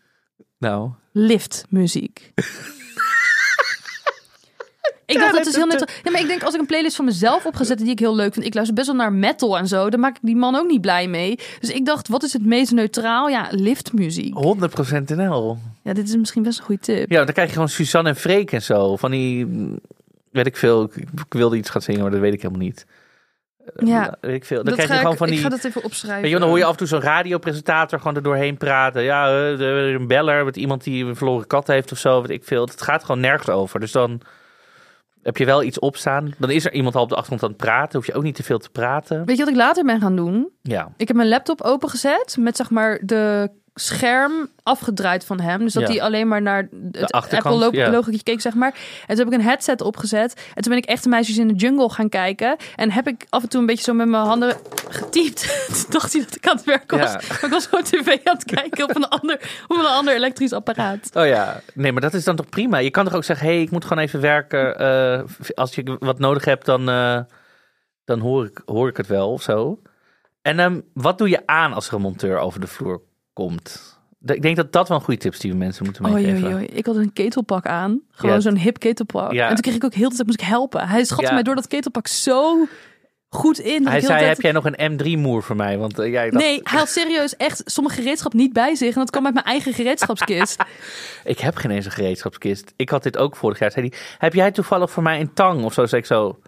[0.59, 0.91] Nou.
[1.13, 2.33] liftmuziek.
[5.13, 6.01] Ik dacht, dat is heel net.
[6.03, 8.01] Ja, maar ik denk als ik een playlist van mezelf op ga zetten die ik
[8.01, 8.47] heel leuk vind.
[8.47, 9.91] Ik luister best wel naar metal en zo.
[9.91, 11.39] Dan maak ik die man ook niet blij mee.
[11.61, 13.29] Dus ik dacht, wat is het meest neutraal?
[13.29, 14.35] Ja, liftmuziek.
[14.35, 15.59] 100% NL.
[15.83, 17.11] Ja, dit is misschien best een goede tip.
[17.11, 18.97] Ja, dan krijg je gewoon Suzanne en Freek en zo.
[18.97, 19.47] Van die,
[20.31, 20.83] weet ik veel.
[20.83, 22.87] Ik, ik wilde iets gaan zingen, maar dat weet ik helemaal niet.
[23.75, 24.57] Ja, Weet ik veel.
[24.57, 25.43] Dan dat krijg je ga gewoon ik, van ik die...
[25.43, 26.23] ga dat even opschrijven.
[26.23, 29.03] Weet je, dan hoor je af en toe zo'n radiopresentator gewoon er doorheen praten.
[29.03, 32.45] Ja, eh, een beller met iemand die een verloren kat heeft of zo, weet ik
[32.45, 32.65] veel.
[32.65, 33.81] Het gaat gewoon nergens over.
[33.81, 34.21] Dus dan
[35.23, 36.33] heb je wel iets opstaan.
[36.39, 37.99] Dan is er iemand al op de achtergrond aan het praten.
[37.99, 39.25] Hoef je ook niet te veel te praten.
[39.25, 40.51] Weet je wat ik later ben gaan doen?
[40.63, 45.59] Ja, Ik heb mijn laptop opengezet met zeg maar de scherm afgedraaid van hem.
[45.59, 45.89] Dus dat Ja.
[45.89, 48.03] hij alleen maar naar het Apple ja.
[48.23, 48.75] keek, zeg maar.
[49.07, 50.47] En toen heb ik een headset opgezet.
[50.55, 52.57] En toen ben ik echte meisjes in de jungle gaan kijken.
[52.77, 54.57] En heb ik af en toe een beetje zo met mijn handen
[54.89, 55.43] getypt.
[55.75, 57.13] toen dacht hij dat ik aan het werk was.
[57.13, 57.21] Ja.
[57.29, 60.53] Maar ik was gewoon tv aan het kijken op een ander, op een ander elektrisch
[60.53, 61.11] apparaat.
[61.15, 62.79] Oh ja, nee, maar dat is dan toch prima.
[62.79, 64.79] Je kan toch ook zeggen, hé, hey, ik moet gewoon even werken.
[64.79, 65.23] Eh,
[65.55, 67.21] als je wat nodig hebt, dan, eh,
[68.05, 69.83] dan hoor, ik, hoor ik het wel of zo.
[70.43, 73.91] En ehm, wat doe je aan als er een monteur over de vloer komt?
[74.25, 76.53] Ik denk dat dat wel een goede tips die we mensen moeten meegeven.
[76.55, 76.65] oei.
[76.65, 78.01] Ik had een ketelpak aan.
[78.11, 79.33] Gewoon zo'n hip ketelpak.
[79.33, 79.43] Ja.
[79.49, 80.89] En toen kreeg ik ook heel de tijd moest ik helpen.
[80.89, 81.33] Hij schatte Ja.
[81.33, 82.65] mij door dat ketelpak zo
[83.29, 83.87] goed in.
[83.87, 85.79] Hij zei, tijd- heb jij nog een M3-moer voor mij?
[85.79, 88.95] Want eh, jij dacht, Nee, hij had serieus echt sommige gereedschap niet bij zich.
[88.95, 90.63] En dat kwam uit mijn eigen gereedschapskist.
[91.25, 92.73] ik heb geen eens een gereedschapskist.
[92.77, 93.71] Ik had dit ook vorig jaar.
[93.71, 95.87] Zei hij, heb jij toevallig voor mij een tang of zo?
[95.87, 96.39] Zei ik zo,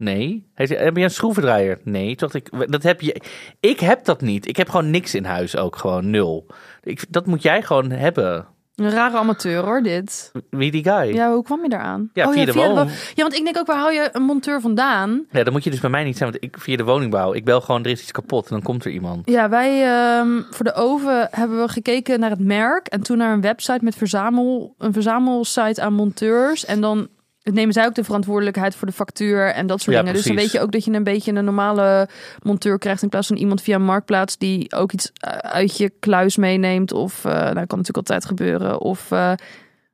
[0.00, 0.46] nee.
[0.54, 1.78] Hij zei, heb je een schroevendraaier?
[1.84, 2.16] Nee.
[2.16, 3.20] Dacht ik, dat heb je.
[3.60, 4.48] Ik heb dat niet.
[4.48, 6.46] Ik heb gewoon niks in huis ook, gewoon nul.
[6.82, 8.46] Ik, dat moet jij gewoon hebben.
[8.74, 10.32] Een rare amateur hoor, dit.
[10.50, 10.92] Wie die guy?
[10.92, 12.10] Ja, Ja, hoe kwam je daaraan?
[12.12, 12.74] Ja, oh, via de woon.
[12.74, 15.26] wo- Ja, want ik denk ook, waar haal je een monteur vandaan?
[15.30, 17.32] dan moet je dus bij mij niet zijn, want ik via de woningbouw.
[17.34, 19.30] Ik bel gewoon, er is iets kapot en dan komt er iemand.
[19.30, 22.86] Ja, wij ehm, voor de oven hebben we gekeken naar het merk.
[22.86, 26.64] En toen naar een website met verzamel, een verzamelsite aan monteurs.
[26.64, 27.08] En dan
[27.42, 30.14] nemen zij ook de verantwoordelijkheid voor de factuur en dat soort Ja, dingen.
[30.16, 32.08] Dus dan weet je ook dat je een beetje een normale
[32.42, 33.02] monteur krijgt...
[33.02, 36.92] in plaats van iemand via Marktplaats die ook iets eh, uit je kluis meeneemt.
[36.92, 38.80] Of, eh nou, kan natuurlijk altijd gebeuren.
[38.80, 39.32] Of eh,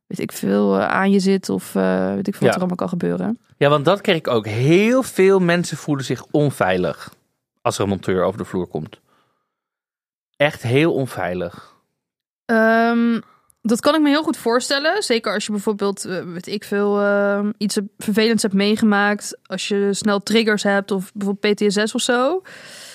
[0.06, 1.48] weet ik veel, aan je zit.
[1.48, 2.46] Of weet ik veel Ja.
[2.46, 3.38] wat er allemaal kan gebeuren.
[3.56, 4.46] Ja, want dat kreeg ik ook.
[4.46, 7.14] Heel veel mensen voelen zich onveilig
[7.62, 9.00] als er een monteur over de vloer komt.
[10.36, 11.74] Echt heel onveilig.
[12.44, 13.20] Ehm,
[13.66, 15.02] dat kan ik me heel goed voorstellen.
[15.02, 19.38] Zeker als je bijvoorbeeld, eh, weet ik veel, ehm, iets vervelends hebt meegemaakt.
[19.46, 22.42] Als je snel triggers hebt of bijvoorbeeld PTSS of zo.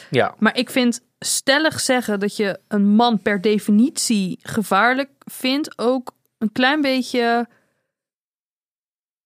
[0.10, 6.12] Ja, Maar ik vind stellig zeggen dat je een man per definitie gevaarlijk vindt ook
[6.38, 7.48] een klein beetje.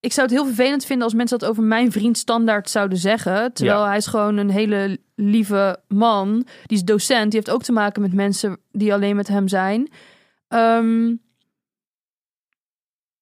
[0.00, 3.52] Ik zou het heel vervelend vinden als mensen dat over mijn vriend standaard zouden zeggen.
[3.52, 3.86] Terwijl Ja.
[3.86, 6.46] hij is gewoon een hele lieve man.
[6.66, 7.30] Die is docent.
[7.30, 9.90] Die heeft ook te maken met mensen die alleen met hem zijn.
[10.48, 11.14] Ehm,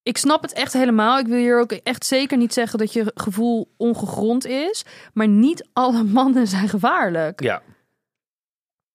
[0.05, 1.19] ik snap het echt helemaal.
[1.19, 4.85] Ik wil hier ook echt zeker niet zeggen dat je gevoel ongegrond is.
[5.13, 7.43] Maar niet alle mannen zijn gevaarlijk.
[7.43, 7.63] ja.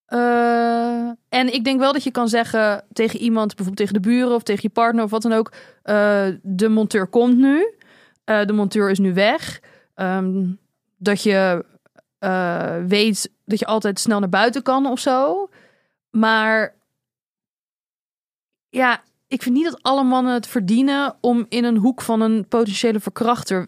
[0.05, 4.35] Eh, En ik denk wel dat je kan zeggen tegen iemand, bijvoorbeeld tegen de buren
[4.35, 5.51] of tegen je partner of wat dan ook.
[5.83, 7.73] eh, de monteur komt nu.
[8.23, 9.59] Eh, de monteur is nu weg.
[9.93, 10.47] Ehm,
[10.97, 11.65] dat je
[12.87, 15.49] weet dat je altijd snel naar buiten kan of zo.
[16.09, 16.75] Maar
[18.69, 22.47] ja, ik vind niet dat alle mannen het verdienen om in een hoek van een
[22.47, 23.67] potentiële verkrachter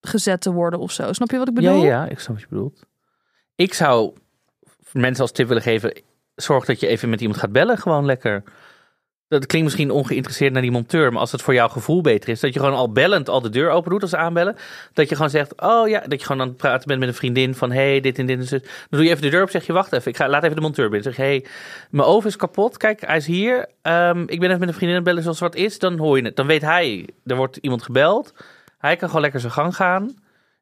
[0.00, 1.12] gezet te worden of zo.
[1.12, 1.82] Snap je wat ik bedoel?
[1.82, 2.82] Ja, ja, ik snap wat je bedoelt.
[3.54, 4.12] Ik zou
[4.92, 6.02] mensen als tip willen geven,
[6.34, 8.42] zorg dat je even met iemand gaat bellen, gewoon lekker.
[9.30, 12.40] Dat klinkt misschien ongeïnteresseerd naar die monteur, maar als het voor jouw gevoel beter is,
[12.40, 14.56] dat je gewoon al bellend al de deur open doet als aanbellen.
[14.92, 17.14] Dat je gewoon zegt, oh ja, dat je gewoon aan het praten bent met een
[17.14, 18.58] vriendin van, hey, dit en dit en zo.
[18.58, 20.56] Dan doe je even de deur op, zeg je, wacht even, ik ga, laat even
[20.56, 21.02] de monteur binnen.
[21.02, 21.46] Zeg je, hey,
[21.90, 23.68] mijn oven is kapot, kijk, hij is hier.
[23.82, 26.16] Ehm, ik ben even met een vriendin aan het bellen zoals wat is, dan hoor
[26.16, 26.36] je het.
[26.36, 28.34] Dan weet hij, er wordt iemand gebeld.
[28.78, 30.14] Hij kan gewoon lekker zijn gang gaan.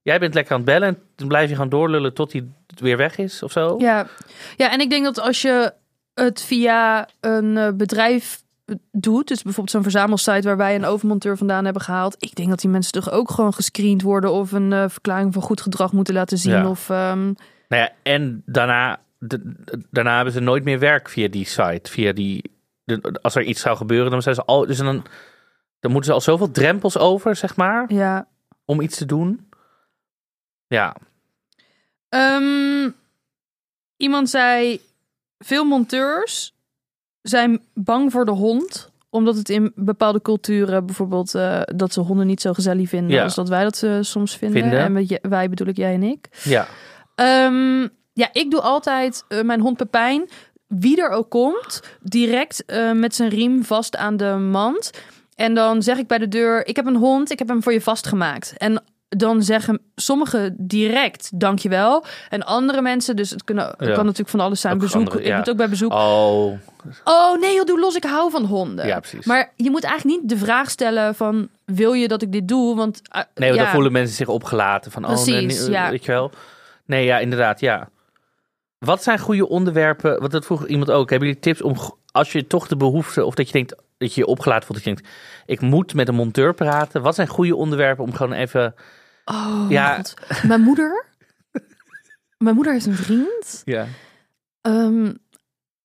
[0.03, 2.97] Jij bent lekker aan het bellen en dan blijf je gewoon doorlullen tot hij weer
[2.97, 3.75] weg is of zo.
[3.79, 4.07] Ja.
[4.57, 5.73] ja, en ik denk dat als je
[6.15, 8.47] het via een eh, bedrijf
[8.93, 12.61] doet, dus bijvoorbeeld zo'n verzamelsite waar wij een overmonteur vandaan hebben gehaald, ik denk dat
[12.61, 16.15] die mensen toch ook gewoon gescreend worden of een eh, verklaring van goed gedrag moeten
[16.15, 16.53] laten zien.
[16.53, 16.69] Ja.
[16.69, 17.25] Of, ehm,
[17.69, 19.55] Nou ja, en daarna, de-
[19.91, 21.91] daarna hebben ze nooit meer werk via die site.
[21.91, 22.51] Via die,
[22.85, 24.67] de- als er iets zou gebeuren, dan zijn ze al.
[24.67, 25.05] Dus dan,
[25.81, 28.29] dan moeten ze al zoveel drempels over, zeg maar, ja.
[28.65, 29.49] om iets te doen.
[30.67, 30.97] Ja,
[32.09, 32.91] Ehm,
[33.97, 34.81] iemand zei,
[35.39, 36.55] veel monteurs
[37.23, 42.27] zijn bang voor de hond omdat het in bepaalde culturen bijvoorbeeld eh, dat ze honden
[42.27, 43.23] niet zo gezellig vinden Ja.
[43.23, 44.61] als dat wij dat eh, soms vinden.
[44.63, 44.79] Vinden.
[44.79, 46.29] En met wij bedoel ik jij en ik.
[46.45, 46.67] ja.
[47.15, 50.29] Ehm, ja, ik doe altijd eh, mijn hond Pepijn,
[50.67, 54.91] wie er ook komt, direct met zijn riem vast aan de mand.
[55.35, 57.73] En dan zeg ik bij de deur, ik heb een hond, ik heb hem voor
[57.73, 58.55] je vastgemaakt.
[58.57, 62.05] En dan zeggen sommigen direct, dankjewel.
[62.29, 63.95] En andere mensen, dus het, kunnen, het Ja.
[63.95, 64.75] kan natuurlijk van alles zijn.
[64.75, 65.93] Ook bezoek, andere- ik moet ook bij bezoek.
[65.93, 66.53] Oh,
[67.05, 68.87] Oh nee, joh, doe los, ik hou van honden.
[68.87, 69.27] Ja, precies.
[69.27, 72.77] Maar je moet eigenlijk niet de vraag stellen van, wil je dat ik dit doe?
[72.77, 75.91] Want eh, nee, want dan voelen mensen zich opgelaten van, oh, nee, ja.
[75.91, 76.31] weet je wel.
[76.85, 77.89] Nee, ja, inderdaad, ja.
[78.79, 80.21] Wat zijn goede onderwerpen?
[80.21, 81.11] Want dat vroeg iemand ook.
[81.11, 81.77] Hebben jullie tips om,
[82.13, 84.89] als je toch de behoefte, of dat je denkt, dat je je opgelaten voelt, dat
[84.89, 85.15] je denkt,
[85.47, 87.03] ik moet met een monteur praten.
[87.03, 88.75] Wat zijn goede onderwerpen om gewoon even,
[89.31, 89.97] Oh, Ja.
[89.97, 90.15] God.
[90.43, 91.05] Mijn moeder.
[92.45, 93.63] Mijn moeder heeft een vriend.
[93.65, 93.87] ja.
[94.61, 95.13] Ehm,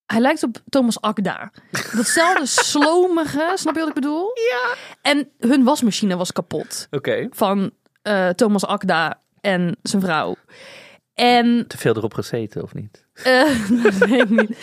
[0.05, 1.51] hij lijkt op Thomas Akda.
[1.95, 4.31] Datzelfde slomige, snap je wat ik bedoel?
[4.51, 4.75] Ja.
[5.01, 7.27] En hun wasmachine was kapot Oké.
[7.31, 10.35] van eh, Thomas Akda en zijn vrouw.
[11.13, 13.05] En Te veel erop gezeten, of niet?
[13.83, 14.57] dat weet ik niet.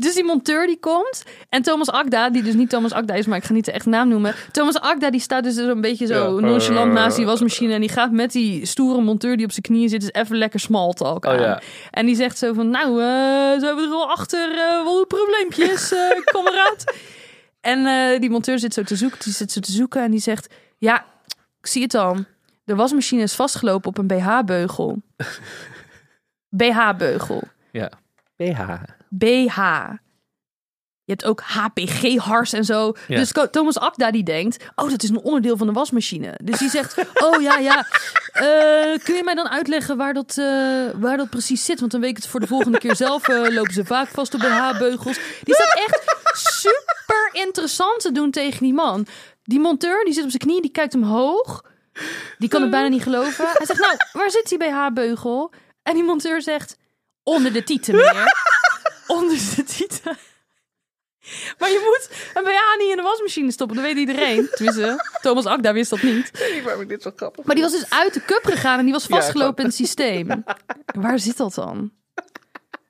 [0.00, 1.24] Dus die monteur die komt.
[1.48, 3.88] En Thomas Akda, die dus niet Thomas Akda is, maar ik ga niet de echte
[3.88, 4.34] naam noemen.
[4.52, 6.46] Thomas Akda die staat dus een beetje zo Ja.
[6.46, 7.74] nonchalant naast die wasmachine.
[7.74, 10.60] En die gaat met die stoere monteur die op zijn knieën zit, dus even lekker
[10.60, 11.34] small talk aan.
[11.34, 11.60] Oh ja.
[11.90, 15.92] En die zegt zo van, nou, eh, zijn we er al achter eh wel probleempjes,
[15.92, 15.98] eh
[16.32, 16.84] kameraad?
[17.60, 20.20] en eh, die monteur zit zo te zoeken, die zit zo te zoeken en die
[20.20, 21.04] zegt, ja,
[21.60, 22.16] ik zie het al.
[22.64, 25.02] De wasmachine is vastgelopen op een BH-beugel.
[26.48, 27.42] BH-beugel.
[27.72, 27.90] Ja.
[28.36, 28.70] BH.
[29.10, 29.56] BH.
[31.04, 32.92] Je hebt ook HPG-hars en zo.
[33.06, 33.16] Ja.
[33.18, 36.38] Dus Thomas Akda die denkt, oh, dat is een onderdeel van de wasmachine.
[36.42, 37.86] Dus die zegt, oh ja, ja,
[38.32, 40.44] eh, kun je mij dan uitleggen waar dat, eh,
[40.94, 41.80] waar dat precies zit?
[41.80, 43.28] Want dan weet ik het voor de volgende keer zelf.
[43.28, 45.18] eh, lopen ze vaak vast op BH-beugels.
[45.42, 49.06] Die staat echt super interessant te doen tegen die man.
[49.42, 51.64] Die monteur, die zit op zijn knie, die kijkt omhoog.
[52.38, 53.46] Die kan het bijna niet geloven.
[53.46, 55.52] Hij zegt, nou, waar zit die BH-beugel?
[55.82, 56.76] En die monteur zegt,
[57.22, 58.34] onder de tieten, meneer.
[59.08, 60.16] Onder de tieten.
[61.58, 64.48] Maar je moet een BH niet in de wasmachine stoppen, dat weet iedereen.
[64.50, 66.30] Tenminste, Thomas Akda wist dat niet.
[66.56, 68.84] Ik waarom ik dit zo grappig Maar die was dus uit de cup gegaan en
[68.84, 70.44] die was Ja, vastgelopen in het systeem.
[70.86, 71.90] Waar zit dat dan?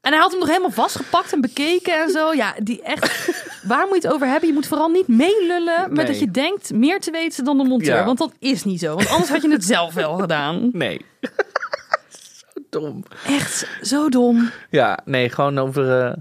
[0.00, 2.32] En hij had hem nog helemaal vastgepakt en bekeken en zo.
[2.32, 3.30] Ja, die echt.
[3.62, 4.48] Waar moet je het over hebben?
[4.48, 6.06] Je moet vooral niet meelullen met Nee.
[6.06, 7.94] dat je denkt meer te weten dan de monteur.
[7.96, 8.04] Ja.
[8.04, 8.94] Want dat is niet zo.
[8.94, 10.68] Want anders had je het zelf wel gedaan.
[10.72, 11.04] Nee.
[12.70, 13.04] Dom.
[13.26, 14.50] Echt zo dom.
[14.70, 16.16] Ja, nee, gewoon over, eh,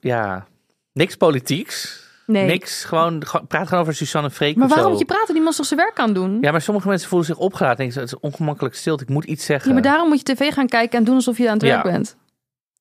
[0.00, 0.46] ja,
[0.92, 2.00] niks politieks.
[2.26, 2.46] Nee.
[2.46, 5.34] Niks, gewoon, praat gewoon over Suzanne Freek Maar waarom moet je praten?
[5.34, 6.38] Die man toch zijn werk aan doen?
[6.40, 7.76] Ja, maar sommige mensen voelen zich opgelaten.
[7.76, 9.02] Denken, ze, het is ongemakkelijk stilte.
[9.02, 9.68] Ik moet iets zeggen.
[9.68, 11.68] Ja, maar daarom moet je tv gaan kijken en doen alsof je aan het Ja.
[11.68, 12.16] werk bent.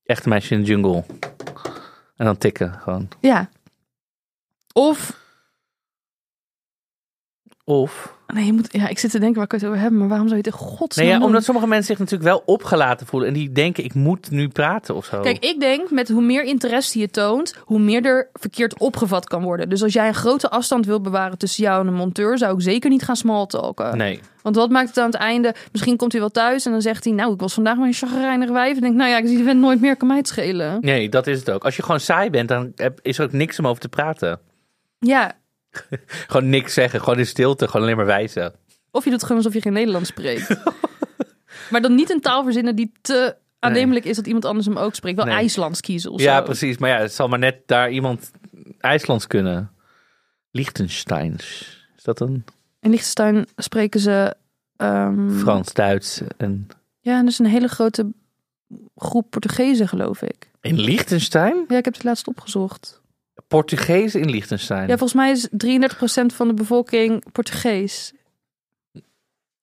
[0.06, 1.04] Echte meisje in de jungle.
[2.16, 3.08] En dan tikken gewoon.
[3.20, 3.50] Ja.
[4.74, 5.20] Of
[7.64, 8.16] Of...
[8.34, 10.28] Nee, je moet, ja, ik zit te denken waar ik het over heb, maar waarom
[10.28, 13.30] zou je het in godsnaam Nee, ja, omdat sommige mensen zich natuurlijk wel opgelaten voelen.
[13.30, 15.22] En die denken, ik moet nu praten of zo.
[15.22, 19.44] Kijk, ik denk met hoe meer interesse je toont, hoe meer er verkeerd opgevat kan
[19.44, 19.70] worden.
[19.70, 22.62] Dus als jij een grote afstand wilt bewaren tussen jou en een monteur, zou ik
[22.62, 23.98] zeker niet gaan smalltalken.
[23.98, 24.20] Nee.
[24.42, 25.56] Want wat maakt het aan het einde?
[25.72, 27.94] Misschien komt hij wel thuis en dan zegt hij, nou, ik was vandaag maar een
[27.94, 28.76] chagrijnig wijf.
[28.76, 30.78] En denk, nou ja, ik zie die vent nooit meer, kan mij het schelen.
[30.82, 31.64] nee, dat is het ook.
[31.64, 34.40] Als je gewoon saai bent, dan is er ook niks om over te praten.
[35.00, 35.32] Ja,
[36.28, 38.54] Gewoon niks zeggen, gewoon in stilte, gewoon alleen maar wijzen.
[38.92, 40.56] of je doet gewoon alsof je geen Nederlands spreekt.
[41.72, 44.96] maar dan niet een taal verzinnen die te aannemelijk is dat iemand anders hem ook
[44.96, 45.16] spreekt.
[45.16, 45.36] Wel Nee.
[45.36, 46.44] IJslands kiezen of Ja, zo.
[46.44, 46.78] precies.
[46.78, 48.32] Maar ja, het zal maar net daar iemand
[48.80, 49.72] IJslands kunnen.
[50.52, 51.78] Liechtensteins.
[51.98, 52.46] Is dat een
[52.80, 54.36] In Liechtenstein spreken ze...
[54.78, 56.68] ehm, Frans, Duits en...
[57.00, 58.12] Ja, en er is een hele grote
[58.96, 60.50] groep Portugezen, geloof ik.
[60.62, 61.66] In Liechtenstein?
[61.68, 63.01] Ja, ik heb het laatst opgezocht.
[63.52, 64.88] Portugees in Liechtenstein.
[64.88, 68.14] Ja, volgens mij is 33% van de bevolking Portugees.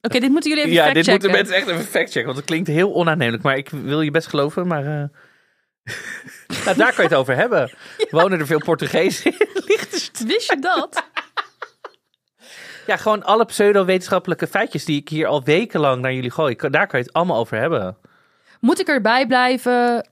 [0.00, 1.12] Oké, dit moeten jullie even Ja, dit factchecken.
[1.12, 3.42] moeten mensen echt even factchecken, want het klinkt heel onaannemelijk.
[3.42, 4.84] Maar ik wil je best geloven, maar...
[4.84, 5.08] eh,
[6.64, 7.70] nou, daar kan je het over hebben.
[8.10, 10.28] Wonen er veel Portugezen in Liechtenstein?
[10.28, 11.04] Wist je dat?
[12.86, 16.56] Ja, gewoon alle pseudo-wetenschappelijke feitjes die ik hier al wekenlang naar jullie gooi.
[16.56, 17.96] Daar kan je het allemaal over hebben.
[18.60, 20.08] Moet ik erbij blijven?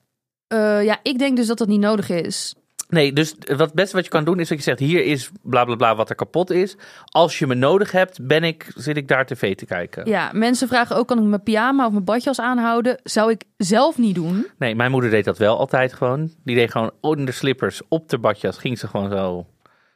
[0.46, 2.54] Eh, ja, ik denk dus dat dat niet nodig is.
[2.88, 5.30] Nee, dus wat het beste wat je kan doen is dat je zegt: hier is
[5.42, 6.76] bla bla bla wat er kapot is.
[7.04, 10.08] Als je me nodig hebt, ben ik, zit ik daar tv te kijken.
[10.08, 13.00] Ja, mensen vragen ook, kan ik mijn pyjama of mijn badjas aanhouden?
[13.02, 14.46] Zou ik zelf niet doen.
[14.58, 16.30] Nee, mijn moeder deed dat wel altijd gewoon.
[16.44, 19.46] Die deed gewoon onder de slippers, op de badjas, ging ze gewoon zo.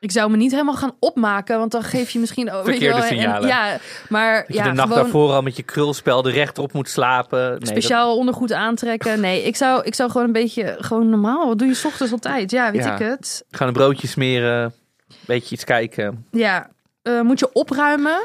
[0.01, 2.45] Ik zou me niet helemaal gaan opmaken, want dan geef je misschien...
[2.45, 3.49] Je Verkeerde wel, en- signalen.
[3.49, 6.89] ja, maar Dat je ja, de nacht gewoon daarvoor al met je krulspelden rechtop moet
[6.89, 7.51] slapen.
[7.51, 9.21] Nee, dat- speciaal ondergoed aantrekken.
[9.21, 11.47] Nee, ik zou, ik zou gewoon een beetje, gewoon normaal.
[11.47, 12.51] Wat doe je 's ochtends altijd?
[12.51, 12.93] Ja, weet Ja.
[12.93, 13.45] ik het.
[13.51, 16.27] Gewoon een broodje smeren, een beetje iets kijken.
[16.31, 16.69] Ja,
[17.03, 18.21] eh, moet je opruimen?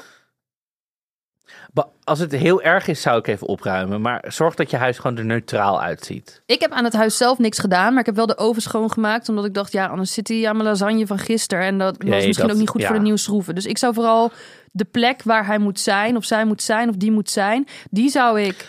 [2.04, 4.02] Als het heel erg is, zou ik even opruimen.
[4.02, 6.42] Maar zorg dat je huis gewoon er neutraal uitziet.
[6.46, 9.30] Ik heb aan het huis zelf niks gedaan, maar ik heb wel de oven schoongemaakt.
[9.30, 11.64] Omdat ik dacht, ja, anders zit hij aan mijn lasagne van gisteren.
[11.66, 12.88] En dat was Nee, misschien dat- ook niet goed ja.
[12.88, 13.56] voor de nieuwe schroeven.
[13.56, 14.32] Dus ik zou vooral
[14.72, 18.10] de plek waar hij moet zijn, of zij moet zijn, of die moet zijn, die
[18.10, 18.68] zou ik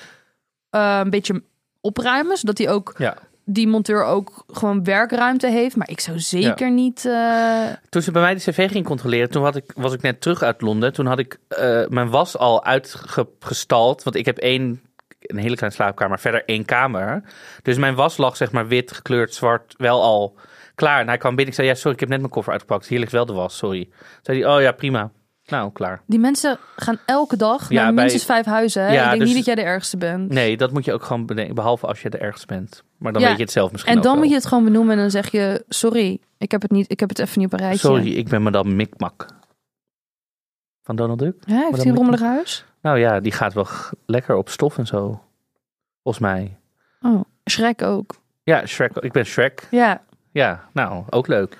[0.70, 1.42] eh, een beetje
[1.80, 2.36] opruimen.
[2.36, 3.16] Zodat hij ook, Ja.
[3.48, 5.76] Die monteur ook gewoon werkruimte heeft.
[5.76, 7.04] Maar ik zou zeker niet...
[7.04, 10.20] eh, Toen ze bij mij de cv ging controleren, toen had ik, was ik net
[10.20, 10.92] terug uit Londen.
[10.92, 14.02] Toen had ik eh, mijn was al uitgestald.
[14.02, 14.82] Want ik heb één,
[15.20, 17.22] een hele kleine slaapkamer, verder één kamer.
[17.62, 20.34] Dus mijn was lag zeg maar wit, gekleurd, zwart, wel al
[20.74, 21.00] klaar.
[21.00, 22.86] En hij kwam binnen, ik zei, ja sorry, ik heb net mijn koffer uitgepakt.
[22.86, 23.84] Hier ligt wel de was, sorry.
[23.84, 25.10] Toen zei hij, oh ja, prima.
[25.46, 26.00] Nou, klaar.
[26.06, 28.82] die mensen gaan elke dag Ja, naar bij- minstens vijf huizen.
[28.82, 28.92] Hè?
[28.92, 30.28] Ja, ik denk dus- niet dat jij de ergste bent.
[30.32, 32.82] Nee, dat moet je ook gewoon bedenken, behalve als je de ergste bent.
[32.98, 34.20] Maar dan Ja, weet je het zelf misschien En dan wel.
[34.20, 35.64] moet je het gewoon benoemen en dan zeg je...
[35.68, 37.86] Sorry, ik heb het, niet, ik heb het even niet op een rijtje.
[37.88, 39.26] Sorry, ik ben madame Mikmak.
[40.82, 41.34] Van Donald Duck?
[41.46, 42.64] Ja, heeft dan hij een rommelig huis?
[42.82, 43.66] Nou ja, die gaat wel
[44.06, 45.22] lekker op stof en zo.
[46.02, 46.56] Volgens mij.
[47.00, 48.14] Oh, Shrek ook.
[48.42, 48.96] Ja, Shrek.
[48.96, 49.66] Ik ben Shrek.
[49.70, 51.56] Ja, Ja, nou, ook leuk.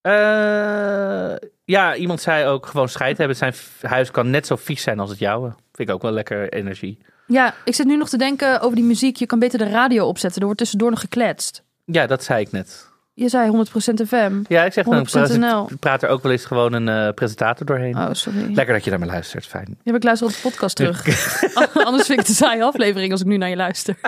[0.00, 1.34] Eh,
[1.68, 3.36] ja, iemand zei ook gewoon scheid hebben.
[3.36, 5.48] Zijn huis kan net zo vies zijn als het jouwe.
[5.72, 6.98] Vind ik ook wel lekker energie.
[7.26, 9.16] ja, ik zit nu nog te denken over die muziek.
[9.16, 10.38] Je kan beter de radio opzetten.
[10.40, 11.62] Er wordt tussendoor nog gekletst.
[11.84, 12.86] Ja, dat zei ik net.
[13.14, 14.32] Je zei 100% FM.
[14.48, 15.64] Ja, ik zeg dan, 100% NL.
[15.64, 17.96] praat, praat er ook wel eens gewoon een eh, presentator doorheen.
[17.96, 18.54] Oh, sorry.
[18.54, 19.78] Lekker dat je naar me luistert, fijn.
[19.82, 21.04] Ja, ik luister op de podcast terug.
[21.86, 23.96] Anders vind ik het een saaie aflevering als ik nu naar je luister.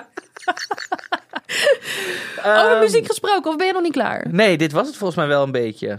[2.45, 4.27] Over Ehm, muziek gesproken, of ben je nog niet klaar?
[4.31, 5.99] Nee, dit was het volgens mij wel een beetje.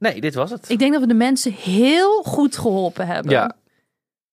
[0.00, 0.68] Nee, dit was het.
[0.68, 3.30] Ik denk dat we de mensen heel goed geholpen hebben.
[3.32, 3.54] Ja.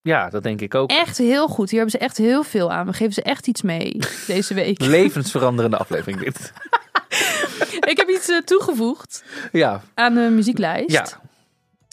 [0.01, 0.89] Ja, dat denk ik ook.
[0.91, 1.69] Echt heel goed.
[1.69, 2.85] Hier hebben ze echt heel veel aan.
[2.85, 4.81] We geven ze echt iets mee deze week.
[4.81, 6.53] Levensveranderende aflevering dit.
[7.91, 10.91] ik heb iets eh, toegevoegd Ja, aan de muzieklijst.
[10.91, 11.05] ja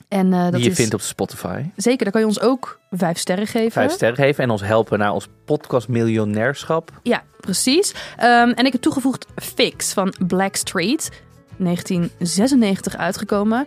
[0.08, 1.62] En eh, dat die je is vindt op Spotify.
[1.76, 2.02] zeker.
[2.04, 3.72] Daar kan je ons ook vijf sterren geven.
[3.72, 6.90] Vijf sterren geven en ons helpen naar ons podcast miljonairschap.
[7.02, 7.94] Ja, precies.
[8.16, 11.10] Ehm, en ik heb toegevoegd Fix van Blackstreet.
[11.58, 13.66] 1996 uitgekomen.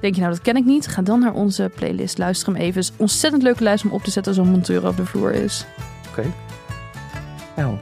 [0.00, 0.86] Denk je nou, dat ken ik niet?
[0.86, 2.18] Ga dan naar onze playlist.
[2.18, 2.74] Luister hem even.
[2.74, 5.06] Het is een ontzettend leuke lijst om op te zetten als zo'n monteur op de
[5.06, 5.64] vloer is.
[6.10, 6.22] Oké.
[7.56, 7.76] Nou,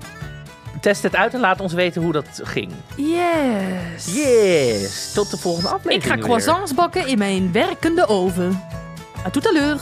[0.81, 2.73] test het uit en laat ons weten hoe dat ging.
[2.97, 4.15] Yes.
[4.15, 5.13] Yes!
[5.15, 6.25] Tot de volgende Ik aflevering ga weer.
[6.25, 8.61] croissants bakken in mijn werkende oven.
[9.27, 9.79] A tout à l'heure.